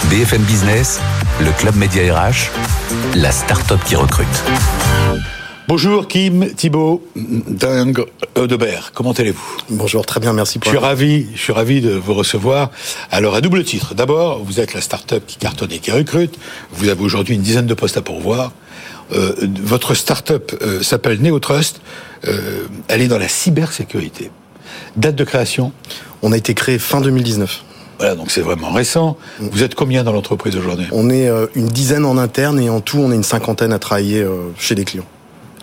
BFM 0.09 0.43
Business, 0.43 0.99
le 1.39 1.51
club 1.51 1.75
média 1.75 2.13
RH, 2.13 2.51
la 3.15 3.31
start-up 3.31 3.79
qui 3.85 3.95
recrute. 3.95 4.27
Bonjour 5.69 6.09
Kim 6.09 6.53
Thibault 6.53 7.01
Ding 7.15 7.97
Eudebert, 8.37 8.91
comment 8.93 9.13
allez-vous? 9.13 9.57
Bonjour, 9.69 10.05
très 10.05 10.19
bien, 10.19 10.33
merci 10.33 10.59
pour. 10.59 10.65
Je 10.69 10.77
suis 10.77 10.85
ravi, 10.85 11.27
je 11.33 11.39
suis 11.39 11.53
ravi 11.53 11.79
de 11.79 11.91
vous 11.91 12.13
recevoir. 12.13 12.69
Alors 13.11 13.33
à 13.35 13.39
double 13.39 13.63
titre, 13.63 13.95
d'abord, 13.95 14.43
vous 14.43 14.59
êtes 14.59 14.73
la 14.73 14.81
start-up 14.81 15.23
qui 15.25 15.37
cartonne 15.37 15.71
et 15.71 15.79
qui 15.79 15.91
recrute. 15.91 16.37
Vous 16.73 16.89
avez 16.89 17.01
aujourd'hui 17.01 17.35
une 17.35 17.41
dizaine 17.41 17.65
de 17.65 17.73
postes 17.73 17.95
à 17.95 18.01
pourvoir. 18.01 18.51
Euh, 19.13 19.33
votre 19.63 19.93
start-up 19.93 20.51
euh, 20.61 20.83
s'appelle 20.83 21.21
Neotrust. 21.21 21.79
Euh, 22.27 22.67
elle 22.89 23.01
est 23.01 23.07
dans 23.07 23.17
la 23.17 23.29
cybersécurité. 23.29 24.31
Date 24.97 25.15
de 25.15 25.23
création? 25.23 25.71
On 26.23 26.33
a 26.33 26.37
été 26.37 26.53
créé 26.55 26.77
fin 26.77 26.99
2019. 26.99 27.63
Voilà, 27.99 28.15
donc 28.15 28.31
c'est 28.31 28.41
vraiment 28.41 28.71
récent. 28.71 29.15
Mm. 29.39 29.47
Vous 29.49 29.63
êtes 29.63 29.75
combien 29.75 30.03
dans 30.03 30.11
l'entreprise 30.11 30.57
aujourd'hui? 30.57 30.87
On 30.91 31.09
est 31.09 31.29
euh, 31.29 31.47
une 31.55 31.67
dizaine 31.67 32.03
en 32.03 32.17
interne 32.17 32.59
et 32.59 32.69
en 32.69 32.81
tout, 32.81 32.97
on 32.97 33.13
est 33.13 33.15
une 33.15 33.23
cinquantaine 33.23 33.71
à 33.71 33.79
travailler 33.79 34.25
chez 34.57 34.75
des 34.75 34.83
clients. 34.83 35.05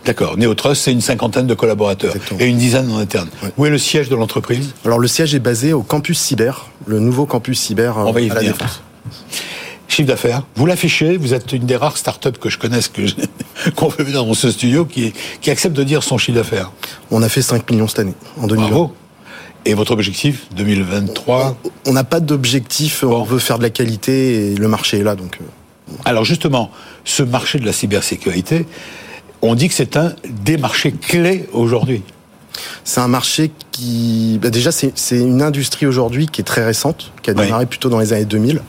D'accord. 0.04 0.36
Neotrust, 0.38 0.82
c'est 0.82 0.92
une 0.92 1.00
cinquantaine 1.00 1.46
de 1.46 1.54
collaborateurs 1.54 2.14
et 2.38 2.46
une 2.46 2.58
dizaine 2.58 2.90
en 2.90 2.98
interne. 2.98 3.28
Où 3.58 3.66
est 3.66 3.70
le 3.70 3.78
siège 3.78 4.08
de 4.08 4.16
l'entreprise 4.16 4.72
Alors 4.84 4.98
le 4.98 5.08
siège 5.08 5.34
est 5.34 5.40
basé 5.40 5.72
au 5.72 5.82
campus 5.82 6.18
cyber, 6.18 6.66
le 6.86 6.98
nouveau 7.00 7.26
campus 7.26 7.60
cyber 7.60 7.96
On 7.98 8.12
va 8.12 8.20
y 8.20 8.28
venir. 8.28 8.54
Chiffre 9.88 10.06
d'affaires, 10.08 10.42
vous 10.54 10.66
l'affichez, 10.66 11.16
vous 11.16 11.34
êtes 11.34 11.52
une 11.52 11.66
des 11.66 11.74
rares 11.76 11.96
startups 11.96 12.38
que 12.40 12.48
je 12.48 12.58
connaisse, 12.58 12.86
que 12.88 13.02
qu'on 13.74 13.90
fait 13.90 14.04
venir 14.04 14.24
dans 14.24 14.34
ce 14.34 14.50
studio, 14.52 14.84
qui, 14.84 15.12
qui 15.40 15.50
accepte 15.50 15.76
de 15.76 15.82
dire 15.82 16.04
son 16.04 16.16
chiffre 16.16 16.38
d'affaires. 16.38 16.70
On 17.10 17.22
a 17.22 17.28
fait 17.28 17.42
5 17.42 17.68
millions 17.70 17.88
cette 17.88 17.98
année, 17.98 18.14
en 18.40 18.46
2020. 18.46 18.68
Bravo. 18.68 18.94
Et 19.64 19.74
votre 19.74 19.90
objectif 19.92 20.46
2023 20.56 21.56
On 21.86 21.92
n'a 21.92 22.04
pas 22.04 22.20
d'objectif, 22.20 23.02
on 23.02 23.24
veut 23.24 23.40
faire 23.40 23.58
de 23.58 23.64
la 23.64 23.70
qualité 23.70 24.52
et 24.52 24.54
le 24.54 24.68
marché 24.68 25.00
est 25.00 25.02
là. 25.02 25.16
donc. 25.16 25.38
Euh, 25.40 25.94
Alors 26.04 26.24
justement, 26.24 26.70
ce 27.04 27.24
marché 27.24 27.58
de 27.58 27.66
la 27.66 27.72
cybersécurité, 27.72 28.66
on 29.42 29.54
dit 29.54 29.68
que 29.68 29.74
c'est 29.74 29.96
un 29.96 30.14
des 30.28 30.56
marchés 30.56 30.92
clés 30.92 31.48
aujourd'hui. 31.52 32.02
C'est 32.84 33.00
un 33.00 33.08
marché 33.08 33.50
qui, 33.70 34.38
bah 34.42 34.50
déjà, 34.50 34.70
c'est 34.72 34.92
une 35.18 35.42
industrie 35.42 35.86
aujourd'hui 35.86 36.26
qui 36.26 36.40
est 36.40 36.44
très 36.44 36.64
récente, 36.64 37.12
qui 37.22 37.30
a 37.30 37.34
démarré 37.34 37.66
plutôt 37.66 37.88
dans 37.88 38.00
les 38.00 38.12
années 38.12 38.24
2000. 38.24 38.60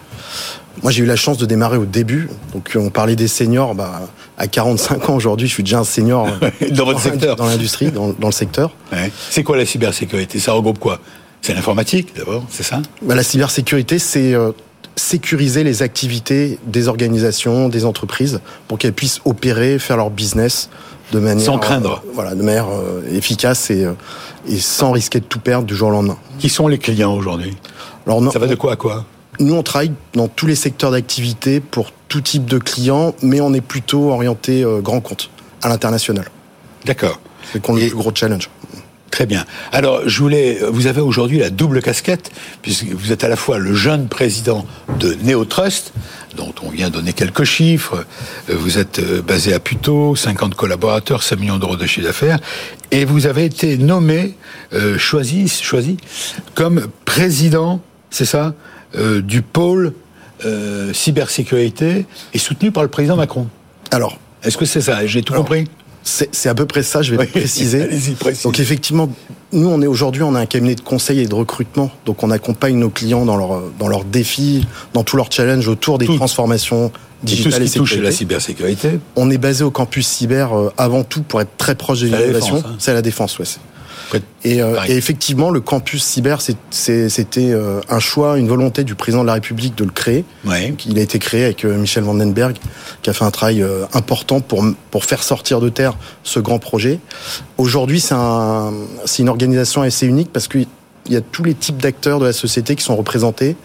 Moi, 0.84 0.92
j'ai 0.92 1.04
eu 1.04 1.06
la 1.06 1.18
chance 1.18 1.38
de 1.38 1.46
démarrer 1.46 1.78
au 1.78 1.86
début. 1.86 2.30
Donc, 2.54 2.72
on 2.76 2.90
parlait 2.90 3.16
des 3.18 3.28
seniors. 3.28 3.76
Bah, 3.76 4.08
à 4.38 4.48
45 4.48 5.10
ans 5.10 5.16
aujourd'hui, 5.16 5.48
je 5.48 5.54
suis 5.54 5.64
déjà 5.64 5.80
un 5.80 5.84
senior 5.84 6.28
dans 6.72 6.86
votre 6.86 7.02
secteur, 7.02 7.36
dans 7.36 7.46
l'industrie, 7.46 7.92
dans, 7.92 8.16
le 8.20 8.32
secteur. 8.32 8.72
C'est 9.30 9.44
quoi 9.44 9.58
la 9.58 9.66
cybersécurité? 9.66 10.40
Ça 10.40 10.54
regroupe 10.54 10.80
quoi? 10.80 11.00
C'est 11.42 11.54
l'informatique, 11.54 12.16
d'abord, 12.16 12.46
c'est 12.50 12.64
ça? 12.64 12.82
Bah, 13.02 13.16
La 13.16 13.24
cybersécurité, 13.24 14.00
c'est 14.00 14.34
euh, 14.34 14.52
sécuriser 14.96 15.64
les 15.64 15.84
activités 15.84 16.60
des 16.66 16.88
organisations, 16.88 17.70
des 17.70 17.86
entreprises, 17.86 18.42
pour 18.68 18.78
qu'elles 18.78 18.94
puissent 18.94 19.22
opérer, 19.26 19.80
faire 19.80 19.98
leur 19.98 20.10
business 20.10 20.70
de 21.12 21.20
manière 21.20 21.46
sans 21.46 21.58
craindre, 21.58 22.02
euh, 22.06 22.12
voilà, 22.14 22.36
de 22.36 22.42
manière 22.42 22.68
euh, 22.70 23.02
efficace 23.14 23.70
et, 23.70 23.86
et 24.48 24.58
sans 24.58 24.92
risquer 24.92 25.20
de 25.20 25.26
tout 25.26 25.40
perdre 25.40 25.66
du 25.66 25.76
jour 25.76 25.90
au 25.90 25.92
lendemain. 25.92 26.18
Qui 26.40 26.50
sont 26.50 26.68
les 26.68 26.78
clients 26.78 27.14
aujourd'hui? 27.14 27.58
Ça 28.32 28.40
va 28.40 28.48
de 28.48 28.56
quoi 28.56 28.74
à 28.74 28.76
quoi? 28.76 29.06
nous, 29.42 29.56
on 29.56 29.64
travaille 29.64 29.92
dans 30.14 30.28
tous 30.28 30.46
les 30.46 30.56
secteurs 30.56 30.92
d'activité 30.92 31.60
pour 31.60 31.92
tout 32.08 32.22
type 32.22 32.46
de 32.46 32.58
clients, 32.58 33.16
mais 33.22 33.42
on 33.42 33.54
est 33.54 33.62
plutôt 33.62 34.12
orienté 34.12 34.64
euh, 34.64 34.80
grand 34.82 35.02
compte, 35.02 35.30
à 35.62 35.70
l'international. 35.70 36.30
D'accord. 36.86 37.20
C'est 37.52 37.66
le 37.66 37.74
plus 37.74 37.96
gros 37.96 38.12
challenge. 38.14 38.50
Très 39.22 39.28
bien. 39.28 39.46
Alors, 39.72 40.10
je 40.10 40.20
voulais, 40.20 40.58
vous 40.72 40.88
avez 40.88 41.00
aujourd'hui 41.00 41.38
la 41.38 41.52
double 41.52 41.84
casquette, 41.84 42.32
puisque 42.64 42.86
vous 42.86 43.12
êtes 43.12 43.24
à 43.24 43.28
la 43.28 43.36
fois 43.36 43.60
le 43.60 43.76
jeune 43.76 44.08
président 44.08 44.66
de 44.98 45.16
Neotrust, 45.22 45.94
dont 46.36 46.56
on 46.64 46.72
vient 46.72 46.90
donner 46.90 47.14
quelques 47.14 47.44
chiffres. 47.44 48.04
Euh, 48.50 48.56
vous 48.58 48.80
êtes 48.80 48.98
euh, 48.98 49.22
basé 49.22 49.54
à 49.54 49.60
Puteaux, 49.60 50.16
50 50.16 50.56
collaborateurs, 50.56 51.22
5 51.22 51.40
millions 51.40 51.60
d'euros 51.60 51.76
de 51.76 51.86
chiffre 51.86 52.08
d'affaires, 52.08 52.40
et 52.90 53.06
vous 53.06 53.28
avez 53.28 53.46
été 53.46 53.78
nommé, 53.78 54.36
choisi, 54.98 55.48
choisi 55.48 55.98
comme 56.56 56.88
président, 57.06 57.80
c'est 58.10 58.26
ça, 58.26 58.56
euh, 58.96 59.22
du 59.22 59.44
pôle 59.44 59.94
euh, 60.46 60.94
cybersécurité 60.94 62.08
est 62.34 62.40
soutenu 62.40 62.72
par 62.72 62.82
le 62.82 62.90
président 62.90 63.18
Macron. 63.18 63.48
Alors, 63.92 64.18
est-ce 64.44 64.58
que 64.58 64.66
c'est 64.66 64.82
ça? 64.82 65.06
J'ai 65.06 65.22
tout 65.22 65.36
compris? 65.36 65.68
C'est 66.04 66.50
à 66.50 66.56
peu 66.56 66.66
près 66.66 66.84
ça, 66.84 67.02
je 67.02 67.16
vais 67.16 67.26
préciser. 67.26 67.88
Donc 68.44 68.60
effectivement, 68.60 69.10
nous 69.52 69.68
on 69.68 69.82
est 69.82 69.88
aujourd'hui 69.88 70.24
on 70.24 70.36
a 70.36 70.40
un 70.40 70.46
cabinet 70.46 70.76
de 70.76 70.82
conseil 70.82 71.20
et 71.20 71.28
de 71.28 71.36
recrutement, 71.36 71.92
donc 72.06 72.24
on 72.24 72.32
accompagne 72.32 72.78
nos 72.78 72.90
clients 72.90 73.26
dans 73.26 73.38
leurs 73.38 73.62
dans 73.80 73.88
leurs 73.88 74.04
défis, 74.04 74.66
dans 74.94 75.04
tous 75.04 75.18
leurs 75.18 75.32
challenges 75.32 75.68
autour 75.68 75.98
des 75.98 76.08
transformations 76.08 76.92
digitales 77.24 77.54
et, 77.54 77.66
tout 77.66 77.68
ce 77.68 77.72
qui 77.72 77.78
touche 77.78 77.98
la 77.98 78.12
cybersécurité. 78.12 79.00
On 79.16 79.30
est 79.30 79.38
basé 79.38 79.64
au 79.64 79.72
campus 79.72 80.08
cyber 80.08 80.58
euh, 80.58 80.74
avant 80.78 81.04
tout 81.04 81.22
pour 81.22 81.42
être 81.42 81.56
très 81.58 81.76
proche 81.76 82.02
de 82.02 82.08
l'innovation. 82.08 82.58
Hein. 82.58 82.76
C'est 82.80 82.94
la 82.94 83.02
défense, 83.02 83.38
ouais. 83.38 83.46
Euh, 84.46 84.80
et, 84.88 84.98
effectivement, 84.98 85.50
le 85.50 85.62
campus 85.62 86.04
cyber, 86.04 86.42
c'était 86.42 87.52
euh, 87.52 87.82
un 87.90 88.00
choix, 88.00 88.38
une 88.38 88.48
volonté 88.48 88.84
du 88.84 88.96
président 88.96 89.22
de 89.22 89.28
la 89.28 89.34
République 89.34 89.78
de 89.78 89.84
le 89.84 89.92
créer. 89.92 90.26
Il 90.86 91.00
a 91.00 91.02
été 91.02 91.20
créé 91.20 91.46
avec 91.46 91.64
euh, 91.66 91.78
Michel 91.78 92.04
Vandenberg, 92.04 92.58
qui 93.02 93.10
a 93.10 93.14
fait 93.14 93.26
un 93.26 93.32
travail 93.32 93.66
important 93.94 94.42
pour, 94.42 94.66
pour 94.90 95.06
faire 95.06 95.24
sortir 95.24 95.60
de 95.60 95.70
terre 95.70 95.96
ce 96.24 96.40
grand 96.40 96.60
projet. 96.60 97.00
Aujourd'hui, 97.58 98.00
c'est 98.00 98.16
un, 98.16 98.72
une 99.20 99.30
organisation 99.30 99.82
assez 99.82 100.08
unique 100.08 100.32
parce 100.32 100.48
qu'il 100.48 100.68
y 101.10 101.16
a 101.16 101.22
tous 101.22 101.44
les 101.44 101.54
types 101.54 101.78
d'acteurs 101.78 102.20
de 102.20 102.26
la 102.26 102.34
société 102.34 102.76
qui 102.76 102.84
sont 102.84 102.96
représentés 102.96 103.56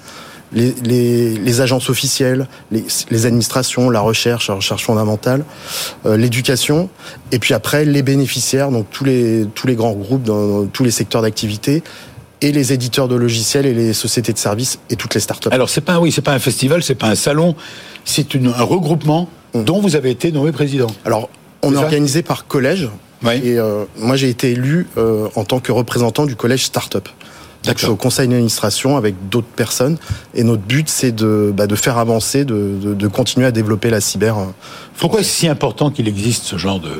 les, 0.52 0.74
les, 0.84 1.34
les 1.36 1.60
agences 1.60 1.90
officielles, 1.90 2.46
les, 2.70 2.84
les, 3.10 3.26
administrations, 3.26 3.90
la 3.90 4.00
recherche, 4.00 4.48
la 4.48 4.54
recherche 4.54 4.84
fondamentale, 4.84 5.44
euh, 6.04 6.16
l'éducation, 6.16 6.88
et 7.32 7.38
puis 7.38 7.54
après 7.54 7.84
les 7.84 8.02
bénéficiaires, 8.02 8.70
donc 8.70 8.86
tous 8.90 9.04
les, 9.04 9.46
tous 9.54 9.66
les 9.66 9.74
grands 9.74 9.92
groupes 9.92 10.22
dans, 10.22 10.66
tous 10.66 10.84
les 10.84 10.90
secteurs 10.90 11.22
d'activité, 11.22 11.82
et 12.42 12.52
les 12.52 12.72
éditeurs 12.72 13.08
de 13.08 13.16
logiciels 13.16 13.66
et 13.66 13.74
les 13.74 13.92
sociétés 13.92 14.32
de 14.32 14.38
services 14.38 14.78
et 14.90 14.96
toutes 14.96 15.14
les 15.14 15.20
startups. 15.20 15.48
Alors 15.50 15.70
c'est 15.70 15.80
pas 15.80 15.98
oui, 16.00 16.12
c'est 16.12 16.22
pas 16.22 16.34
un 16.34 16.38
festival, 16.38 16.82
c'est 16.82 16.94
pas 16.94 17.08
un 17.08 17.14
salon, 17.14 17.54
c'est 18.04 18.36
un 18.36 18.62
regroupement 18.62 19.28
mm. 19.54 19.64
dont 19.64 19.80
vous 19.80 19.96
avez 19.96 20.10
été 20.10 20.32
nommé 20.32 20.52
président. 20.52 20.88
Alors 21.04 21.30
on 21.62 21.72
est, 21.72 21.76
organisé 21.76 22.22
par 22.22 22.46
collège. 22.46 22.88
Et 23.24 23.58
euh, 23.58 23.84
moi 23.96 24.16
j'ai 24.16 24.28
été 24.28 24.52
élu 24.52 24.86
euh, 24.98 25.28
en 25.34 25.44
tant 25.44 25.58
que 25.58 25.72
représentant 25.72 26.26
du 26.26 26.36
collège 26.36 26.64
Startup. 26.66 27.08
Je 27.74 27.78
suis 27.78 27.88
au 27.88 27.96
conseil 27.96 28.28
d'administration 28.28 28.96
avec 28.96 29.14
d'autres 29.28 29.46
personnes. 29.48 29.96
Et 30.34 30.44
notre 30.44 30.62
but, 30.62 30.88
c'est 30.88 31.12
de, 31.12 31.52
bah, 31.54 31.66
de 31.66 31.74
faire 31.74 31.98
avancer, 31.98 32.44
de, 32.44 32.78
de, 32.80 32.94
de, 32.94 33.08
continuer 33.08 33.46
à 33.46 33.50
développer 33.50 33.90
la 33.90 34.00
cyber. 34.00 34.38
Euh, 34.38 34.44
Pourquoi 34.98 35.20
est-ce 35.20 35.30
si 35.30 35.48
important 35.48 35.90
qu'il 35.90 36.08
existe 36.08 36.44
ce 36.44 36.56
genre 36.56 36.80
de, 36.80 36.92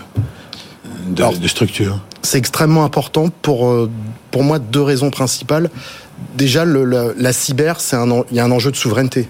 de, 1.09 1.39
de 1.39 1.49
structure? 1.49 2.01
C'est 2.23 2.39
extrêmement 2.39 2.85
important 2.85 3.29
pour, 3.43 3.69
euh, 3.69 3.91
pour 4.31 4.43
moi 4.43 4.59
deux 4.59 4.83
raisons 4.83 5.11
principales. 5.11 5.71
Déjà, 6.37 6.65
le, 6.65 6.85
la, 6.85 7.09
la, 7.17 7.33
cyber, 7.33 7.81
c'est 7.81 7.97
un, 7.97 8.25
il 8.31 8.37
y 8.37 8.41
a 8.41 8.45
un 8.45 8.51
enjeu 8.51 8.71
de 8.71 8.77
souveraineté. 8.77 9.29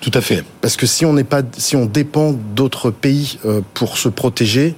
Tout 0.00 0.10
à 0.12 0.20
fait. 0.20 0.44
Parce 0.60 0.76
que 0.76 0.86
si 0.86 1.06
on 1.06 1.14
n'est 1.14 1.24
pas, 1.24 1.40
si 1.56 1.76
on 1.76 1.86
dépend 1.86 2.34
d'autres 2.54 2.90
pays 2.90 3.38
euh, 3.46 3.62
pour 3.72 3.96
se 3.96 4.08
protéger, 4.10 4.74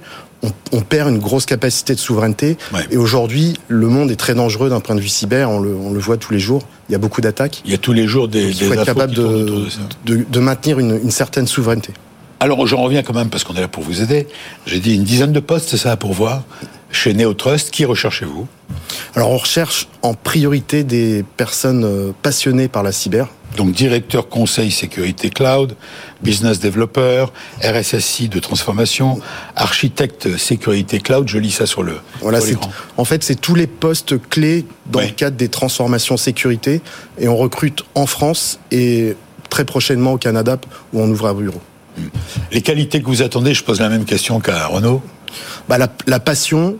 on, 0.71 0.81
perd 0.81 1.09
une 1.09 1.19
grosse 1.19 1.45
capacité 1.45 1.95
de 1.95 1.99
souveraineté. 1.99 2.57
Et 2.91 2.97
aujourd'hui, 2.97 3.55
le 3.67 3.87
monde 3.87 4.11
est 4.11 4.15
très 4.15 4.35
dangereux 4.35 4.69
d'un 4.69 4.79
point 4.79 4.95
de 4.95 5.01
vue 5.01 5.07
cyber. 5.07 5.49
On 5.49 5.59
le, 5.59 5.75
on 5.75 5.91
le, 5.91 5.99
voit 5.99 6.17
tous 6.17 6.33
les 6.33 6.39
jours. 6.39 6.63
Il 6.89 6.91
y 6.91 6.95
a 6.95 6.99
beaucoup 6.99 7.21
d'attaques. 7.21 7.61
Il 7.65 7.71
y 7.71 7.73
a 7.73 7.77
tous 7.77 7.93
les 7.93 8.07
jours 8.07 8.27
des. 8.27 8.49
il 8.49 8.67
faut 8.67 8.73
être 8.73 8.85
capable 8.85 9.13
de, 9.13 9.67
de, 10.05 10.25
de, 10.29 10.39
maintenir 10.39 10.79
une, 10.79 10.99
une 11.01 11.11
certaine 11.11 11.47
souveraineté. 11.47 11.93
Alors 12.39 12.67
j'en 12.67 12.83
reviens 12.83 13.01
quand 13.01 13.15
même 13.15 13.29
parce 13.29 13.43
qu'on 13.43 13.55
est 13.55 13.61
là 13.61 13.67
pour 13.67 13.83
vous 13.83 14.01
aider. 14.01 14.27
J'ai 14.67 14.79
dit 14.79 14.95
une 14.95 15.03
dizaine 15.03 15.33
de 15.33 15.39
postes, 15.39 15.69
c'est 15.69 15.77
ça 15.77 15.97
pour 15.97 16.13
voir 16.13 16.43
chez 16.91 17.13
Neotrust. 17.13 17.71
Qui 17.71 17.85
recherchez-vous? 17.85 18.47
Alors 19.15 19.31
on 19.31 19.37
recherche 19.37 19.87
en 20.03 20.13
priorité 20.13 20.83
des 20.83 21.25
personnes 21.35 21.83
euh, 21.83 22.11
passionnées 22.21 22.67
par 22.67 22.83
la 22.83 22.91
cyber. 22.91 23.27
Donc 23.55 23.71
directeur 23.71 24.29
conseil 24.29 24.71
sécurité 24.71 25.29
cloud, 25.29 25.75
business 26.21 26.59
developer, 26.59 27.25
RSSI 27.63 28.29
de 28.29 28.39
transformation, 28.39 29.19
architecte 29.55 30.37
sécurité 30.37 30.99
cloud, 30.99 31.27
je 31.27 31.37
lis 31.37 31.51
ça 31.51 31.65
sur 31.65 31.81
le 31.81 31.97
Voilà, 32.21 32.39
en 32.97 33.05
fait 33.05 33.23
c'est 33.23 33.39
tous 33.39 33.55
les 33.55 33.67
postes 33.67 34.19
clés 34.29 34.65
dans 34.87 34.99
le 34.99 35.07
cadre 35.07 35.37
des 35.37 35.49
transformations 35.49 36.17
sécurité 36.17 36.81
et 37.17 37.27
on 37.27 37.37
recrute 37.37 37.83
en 37.95 38.05
France 38.05 38.59
et 38.71 39.15
très 39.49 39.65
prochainement 39.65 40.13
au 40.13 40.17
Canada 40.17 40.57
où 40.93 41.01
on 41.01 41.09
ouvre 41.09 41.27
un 41.27 41.33
bureau. 41.33 41.61
Les 42.51 42.61
qualités 42.61 43.01
que 43.01 43.07
vous 43.07 43.21
attendez, 43.21 43.53
je 43.53 43.63
pose 43.63 43.79
la 43.79 43.89
même 43.89 44.05
question 44.05 44.39
qu'à 44.39 44.67
Renault. 44.67 45.01
Bah, 45.67 45.77
la, 45.77 45.87
la 46.05 46.19
passion, 46.19 46.77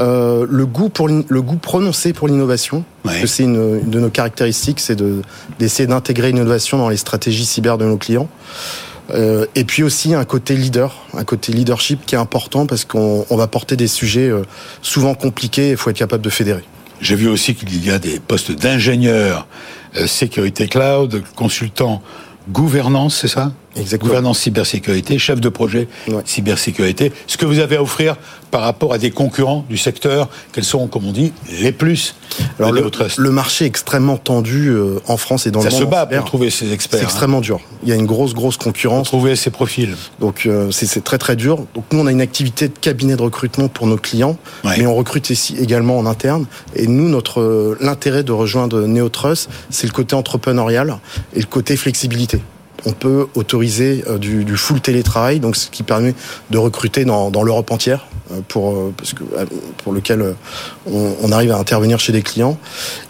euh, 0.00 0.46
le 0.48 0.66
goût 0.66 0.88
pour 0.88 1.08
le 1.08 1.42
goût 1.42 1.56
prononcé 1.56 2.12
pour 2.12 2.26
l'innovation. 2.26 2.84
Ouais. 3.04 3.26
C'est 3.26 3.44
une, 3.44 3.80
une, 3.84 3.90
de 3.90 4.00
nos 4.00 4.10
caractéristiques, 4.10 4.80
c'est 4.80 4.96
de 4.96 5.22
d'essayer 5.58 5.86
d'intégrer 5.86 6.32
l'innovation 6.32 6.78
dans 6.78 6.88
les 6.88 6.96
stratégies 6.96 7.44
cyber 7.44 7.78
de 7.78 7.84
nos 7.84 7.96
clients. 7.96 8.28
Euh, 9.14 9.46
et 9.54 9.64
puis 9.64 9.82
aussi 9.82 10.14
un 10.14 10.24
côté 10.24 10.54
leader, 10.54 10.94
un 11.14 11.24
côté 11.24 11.52
leadership 11.52 12.06
qui 12.06 12.14
est 12.14 12.18
important 12.18 12.66
parce 12.66 12.84
qu'on 12.84 13.26
on 13.28 13.36
va 13.36 13.46
porter 13.46 13.76
des 13.76 13.88
sujets 13.88 14.28
euh, 14.28 14.42
souvent 14.82 15.14
compliqués 15.14 15.68
et 15.68 15.70
il 15.70 15.76
faut 15.76 15.90
être 15.90 15.96
capable 15.96 16.22
de 16.22 16.30
fédérer. 16.30 16.64
J'ai 17.00 17.16
vu 17.16 17.28
aussi 17.28 17.54
qu'il 17.54 17.84
y 17.84 17.90
a 17.90 17.98
des 17.98 18.20
postes 18.20 18.52
d'ingénieurs 18.52 19.46
euh, 19.96 20.06
sécurité 20.06 20.68
cloud, 20.68 21.22
consultants 21.34 22.02
gouvernance, 22.48 23.18
c'est 23.20 23.28
ça? 23.28 23.52
Exactement. 23.76 24.08
Gouvernance 24.08 24.40
cybersécurité, 24.40 25.18
chef 25.18 25.40
de 25.40 25.48
projet 25.48 25.88
ouais. 26.08 26.22
cybersécurité. 26.24 27.12
Ce 27.26 27.36
que 27.36 27.46
vous 27.46 27.60
avez 27.60 27.76
à 27.76 27.82
offrir 27.82 28.16
par 28.50 28.62
rapport 28.62 28.92
à 28.92 28.98
des 28.98 29.10
concurrents 29.10 29.64
du 29.68 29.78
secteur, 29.78 30.28
quels 30.52 30.64
sont, 30.64 30.88
comme 30.88 31.06
on 31.06 31.12
dit, 31.12 31.32
les 31.60 31.70
plus 31.70 32.16
Alors 32.58 32.72
le, 32.72 32.90
le, 33.18 33.30
marché 33.30 33.64
est 33.64 33.68
extrêmement 33.68 34.16
tendu 34.16 34.68
euh, 34.68 34.98
en 35.06 35.16
France 35.16 35.46
et 35.46 35.52
dans 35.52 35.60
Ça 35.60 35.68
le 35.68 35.72
monde. 35.72 35.80
Ça 35.82 35.86
se 35.86 35.90
bat 35.90 36.06
pour 36.06 36.24
trouver 36.24 36.50
ces 36.50 36.72
experts. 36.72 36.98
C'est 36.98 37.04
extrêmement 37.04 37.38
hein. 37.38 37.42
dur. 37.42 37.60
Il 37.84 37.88
y 37.88 37.92
a 37.92 37.94
une 37.94 38.06
grosse, 38.06 38.34
grosse 38.34 38.56
concurrence. 38.56 39.08
Pour 39.08 39.18
trouver 39.18 39.36
ces 39.36 39.50
profils. 39.50 39.94
Donc 40.18 40.46
euh, 40.46 40.70
c'est 40.72 41.04
très, 41.04 41.18
très 41.18 41.36
dur. 41.36 41.64
Donc 41.74 41.84
nous, 41.92 42.00
on 42.00 42.06
a 42.06 42.12
une 42.12 42.20
activité 42.20 42.66
de 42.66 42.76
cabinet 42.76 43.14
de 43.14 43.22
recrutement 43.22 43.68
pour 43.68 43.86
nos 43.86 43.96
clients, 43.96 44.36
ouais. 44.64 44.78
mais 44.78 44.86
on 44.86 44.96
recrute 44.96 45.30
ici 45.30 45.56
également 45.60 45.96
en 45.96 46.06
interne. 46.06 46.46
Et 46.74 46.88
nous, 46.88 47.08
notre 47.08 47.40
euh, 47.40 47.78
l'intérêt 47.80 48.24
de 48.24 48.32
rejoindre 48.32 48.80
Neotrust, 48.82 49.48
c'est 49.70 49.86
le 49.86 49.92
côté 49.92 50.16
entrepreneurial 50.16 50.98
et 51.34 51.40
le 51.40 51.46
côté 51.46 51.76
flexibilité 51.76 52.40
on 52.86 52.92
peut 52.92 53.26
autoriser 53.34 54.04
euh, 54.08 54.18
du, 54.18 54.44
du, 54.44 54.56
full 54.56 54.80
télétravail, 54.80 55.40
donc 55.40 55.56
ce 55.56 55.70
qui 55.70 55.82
permet 55.82 56.14
de 56.50 56.58
recruter 56.58 57.04
dans, 57.04 57.30
dans 57.30 57.42
l'Europe 57.42 57.70
entière, 57.70 58.06
euh, 58.32 58.40
pour, 58.46 58.72
euh, 58.72 58.94
parce 58.96 59.14
que, 59.14 59.24
pour 59.78 59.92
lequel 59.92 60.34
on, 60.86 61.14
on, 61.22 61.32
arrive 61.32 61.52
à 61.52 61.56
intervenir 61.56 61.98
chez 62.00 62.12
des 62.12 62.22
clients. 62.22 62.58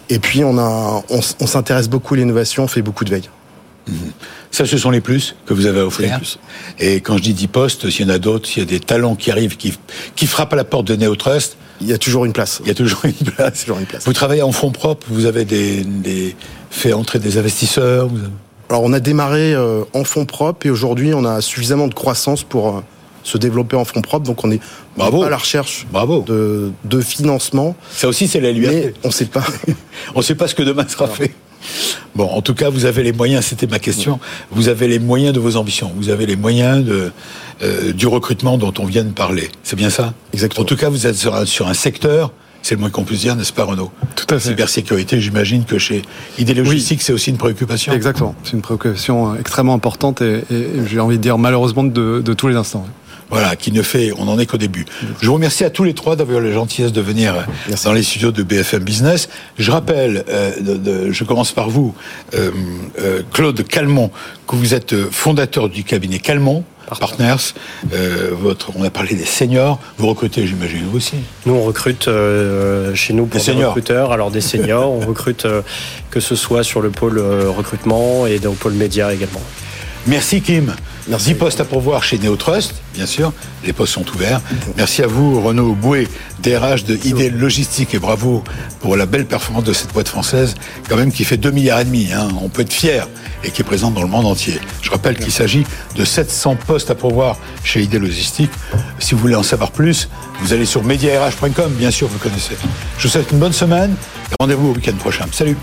Et 0.09 0.19
puis 0.19 0.43
on, 0.43 0.57
a, 0.57 1.03
on, 1.09 1.19
on 1.39 1.47
s'intéresse 1.47 1.89
beaucoup 1.89 2.13
à 2.13 2.17
l'innovation, 2.17 2.63
on 2.63 2.67
fait 2.67 2.81
beaucoup 2.81 3.05
de 3.05 3.11
veille. 3.11 3.29
Mmh. 3.87 3.93
Ça, 4.51 4.65
ce 4.65 4.77
sont 4.77 4.91
les 4.91 5.01
plus 5.01 5.35
que 5.45 5.53
vous 5.53 5.65
avez 5.65 5.79
à 5.79 5.85
offrir. 5.85 6.19
Et 6.77 6.99
quand 7.01 7.17
je 7.17 7.23
dis 7.23 7.33
10 7.33 7.47
postes, 7.47 7.89
s'il 7.89 8.05
y 8.05 8.11
en 8.11 8.13
a 8.13 8.19
d'autres, 8.19 8.47
s'il 8.47 8.63
y 8.63 8.65
a 8.65 8.69
des 8.69 8.81
talents 8.81 9.15
qui 9.15 9.31
arrivent, 9.31 9.55
qui, 9.55 9.73
qui 10.15 10.27
frappent 10.27 10.53
à 10.53 10.57
la 10.57 10.65
porte 10.65 10.87
de 10.87 10.95
Neotrust, 10.95 11.57
il 11.79 11.87
y 11.87 11.93
a 11.93 11.97
toujours 11.97 12.25
une 12.25 12.33
place. 12.33 12.59
Il 12.63 12.67
y 12.67 12.71
a 12.71 12.75
toujours 12.75 13.05
une 13.05 13.13
place. 13.13 13.59
toujours 13.61 13.79
une 13.79 13.85
place. 13.85 14.03
Vous 14.05 14.13
travaillez 14.13 14.41
en 14.41 14.51
fonds 14.51 14.71
propres, 14.71 15.07
vous 15.09 15.25
avez 15.25 15.45
des, 15.45 15.83
des 15.83 16.35
fait 16.69 16.93
entrer 16.93 17.19
des 17.19 17.37
investisseurs. 17.37 18.07
Vous 18.07 18.19
avez... 18.19 18.27
Alors 18.71 18.83
on 18.83 18.93
a 18.93 19.01
démarré 19.01 19.53
euh, 19.53 19.83
en 19.93 20.05
fonds 20.05 20.23
propres 20.23 20.65
et 20.65 20.69
aujourd'hui 20.69 21.13
on 21.13 21.25
a 21.25 21.41
suffisamment 21.41 21.89
de 21.89 21.93
croissance 21.93 22.43
pour, 22.45 22.69
euh, 22.69 22.81
se 23.21 23.37
développer 23.37 23.75
en 23.75 23.83
fonds 23.83 23.99
propres. 23.99 24.25
Donc 24.25 24.45
on 24.45 24.51
est 24.51 24.61
Bravo. 24.95 25.23
à 25.23 25.29
la 25.29 25.35
recherche 25.35 25.85
Bravo. 25.91 26.21
De, 26.25 26.71
de 26.85 27.01
financement. 27.01 27.75
Ça 27.91 28.07
aussi, 28.07 28.29
c'est 28.29 28.39
la. 28.39 28.53
Mais 28.53 28.93
on 29.03 29.09
ne 29.09 29.13
sait 29.13 29.25
pas. 29.25 29.43
on 30.15 30.19
ne 30.19 30.23
sait 30.23 30.35
pas 30.35 30.47
ce 30.47 30.55
que 30.55 30.63
demain 30.63 30.87
sera 30.87 31.07
fait. 31.07 31.33
Bon, 32.15 32.29
en 32.29 32.41
tout 32.41 32.53
cas, 32.53 32.69
vous 32.69 32.85
avez 32.85 33.03
les 33.03 33.11
moyens, 33.11 33.45
c'était 33.45 33.67
ma 33.67 33.77
question, 33.77 34.19
vous 34.51 34.69
avez 34.69 34.87
les 34.87 34.99
moyens 34.99 35.33
de 35.33 35.39
vos 35.39 35.57
ambitions, 35.57 35.91
vous 35.95 36.09
avez 36.09 36.25
les 36.25 36.35
moyens 36.37 36.83
de, 36.83 37.11
euh, 37.61 37.91
du 37.91 38.07
recrutement 38.07 38.57
dont 38.57 38.73
on 38.79 38.85
vient 38.85 39.03
de 39.03 39.11
parler. 39.11 39.49
C'est 39.63 39.75
bien 39.75 39.89
ça? 39.89 40.13
Exactement. 40.33 40.63
En 40.63 40.65
tout 40.65 40.77
cas, 40.77 40.89
vous 40.89 41.05
êtes 41.05 41.17
sur 41.17 41.35
un, 41.35 41.45
sur 41.45 41.67
un 41.67 41.73
secteur, 41.73 42.31
c'est 42.61 42.75
le 42.75 42.81
moins 42.81 42.89
qu'on 42.89 43.03
puisse 43.03 43.21
dire, 43.21 43.35
n'est-ce 43.35 43.53
pas 43.53 43.63
Renaud 43.63 43.91
Tout 44.15 44.25
à 44.33 44.39
fait. 44.39 44.49
Cybersécurité, 44.49 45.19
j'imagine 45.19 45.65
que 45.65 45.77
chez 45.77 46.03
ID 46.37 46.55
Logistique, 46.55 47.01
c'est 47.01 47.13
aussi 47.13 47.29
une 47.31 47.37
préoccupation. 47.37 47.93
Exactement. 47.93 48.35
C'est 48.43 48.53
une 48.53 48.61
préoccupation 48.61 49.35
extrêmement 49.35 49.73
importante 49.73 50.21
et, 50.21 50.43
et 50.51 50.67
j'ai 50.87 50.99
envie 50.99 51.17
de 51.17 51.21
dire 51.23 51.37
malheureusement 51.37 51.83
de, 51.83 52.21
de 52.23 52.33
tous 52.33 52.47
les 52.47 52.55
instants. 52.55 52.85
Voilà, 53.31 53.55
qui 53.55 53.71
ne 53.71 53.81
fait, 53.81 54.11
on 54.17 54.27
en 54.27 54.37
est 54.37 54.45
qu'au 54.45 54.57
début. 54.57 54.85
Je 55.21 55.27
vous 55.27 55.33
remercie 55.33 55.63
à 55.63 55.69
tous 55.69 55.85
les 55.85 55.93
trois 55.93 56.15
d'avoir 56.17 56.41
la 56.41 56.51
gentillesse 56.51 56.91
de 56.91 57.01
venir 57.01 57.33
Merci. 57.69 57.85
dans 57.85 57.93
les 57.93 58.03
studios 58.03 58.31
de 58.31 58.43
BFM 58.43 58.83
Business. 58.83 59.29
Je 59.57 59.71
rappelle, 59.71 60.25
euh, 60.29 60.51
de, 60.59 60.75
de, 60.75 61.11
je 61.11 61.23
commence 61.23 61.53
par 61.53 61.69
vous, 61.69 61.95
euh, 62.33 62.51
euh, 62.99 63.21
Claude 63.31 63.65
Calmont, 63.65 64.11
que 64.47 64.55
vous 64.57 64.73
êtes 64.73 64.93
fondateur 65.11 65.69
du 65.69 65.83
cabinet 65.83 66.19
Calmont. 66.19 66.63
Partners, 66.99 67.53
euh, 67.93 68.31
votre, 68.33 68.71
on 68.75 68.83
a 68.83 68.89
parlé 68.89 69.15
des 69.15 69.23
seniors, 69.23 69.79
vous 69.97 70.07
recrutez, 70.07 70.45
j'imagine, 70.45 70.83
vous 70.91 70.97
aussi. 70.97 71.15
Nous, 71.45 71.53
on 71.53 71.63
recrute 71.63 72.09
euh, 72.09 72.93
chez 72.95 73.13
nous 73.13 73.27
pour 73.27 73.41
Des 73.41 73.51
recruteurs, 73.53 74.11
alors 74.11 74.29
des 74.29 74.41
seniors, 74.41 74.91
on 74.91 74.99
recrute 74.99 75.45
euh, 75.45 75.61
que 76.09 76.19
ce 76.19 76.35
soit 76.35 76.63
sur 76.65 76.81
le 76.81 76.89
pôle 76.89 77.17
euh, 77.17 77.49
recrutement 77.49 78.27
et 78.27 78.39
dans 78.39 78.49
le 78.49 78.57
pôle 78.57 78.73
média 78.73 79.13
également. 79.13 79.39
Merci 80.05 80.41
Kim. 80.41 80.73
Merci. 81.07 81.33
10 81.33 81.35
postes 81.35 81.59
à 81.59 81.65
pourvoir 81.65 82.03
chez 82.03 82.17
Neotrust, 82.17 82.75
bien 82.93 83.05
sûr. 83.05 83.33
Les 83.65 83.73
postes 83.73 83.93
sont 83.93 84.05
ouverts. 84.13 84.41
Merci 84.77 85.03
à 85.03 85.07
vous, 85.07 85.41
Renaud 85.41 85.73
Bouet, 85.73 86.07
DRH 86.41 86.83
de 86.85 86.95
ID 86.95 87.33
Logistique, 87.33 87.93
et 87.93 87.99
bravo 87.99 88.43
pour 88.79 88.95
la 88.95 89.05
belle 89.05 89.25
performance 89.25 89.63
de 89.63 89.73
cette 89.73 89.93
boîte 89.93 90.07
française, 90.07 90.55
quand 90.87 90.95
même 90.95 91.11
qui 91.11 91.23
fait 91.23 91.37
2 91.37 91.51
milliards 91.51 91.79
et 91.79 91.85
demi. 91.85 92.09
Hein. 92.13 92.29
On 92.41 92.49
peut 92.49 92.61
être 92.61 92.73
fier 92.73 93.07
et 93.43 93.49
qui 93.49 93.61
est 93.61 93.65
présente 93.65 93.93
dans 93.93 94.03
le 94.03 94.07
monde 94.07 94.25
entier. 94.25 94.59
Je 94.81 94.91
rappelle 94.91 95.17
qu'il 95.17 95.31
s'agit 95.31 95.65
de 95.95 96.05
700 96.05 96.57
postes 96.67 96.91
à 96.91 96.95
pourvoir 96.95 97.37
chez 97.63 97.81
ID 97.81 97.95
Logistique. 97.95 98.51
Si 98.99 99.15
vous 99.15 99.21
voulez 99.21 99.35
en 99.35 99.43
savoir 99.43 99.71
plus, 99.71 100.09
vous 100.41 100.53
allez 100.53 100.65
sur 100.65 100.83
mediarh.com, 100.83 101.71
bien 101.73 101.91
sûr, 101.91 102.07
vous 102.07 102.19
connaissez. 102.19 102.55
Je 102.97 103.03
vous 103.03 103.09
souhaite 103.09 103.31
une 103.31 103.39
bonne 103.39 103.53
semaine 103.53 103.95
et 104.31 104.35
rendez-vous 104.39 104.69
au 104.69 104.73
week-end 104.73 104.95
prochain. 104.95 105.25
Salut. 105.31 105.57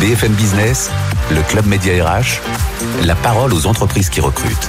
BFM 0.00 0.32
Business, 0.32 0.90
le 1.30 1.42
Club 1.42 1.66
Média 1.66 2.04
RH, 2.04 2.40
la 3.04 3.14
parole 3.14 3.52
aux 3.54 3.66
entreprises 3.66 4.10
qui 4.10 4.20
recrutent. 4.20 4.68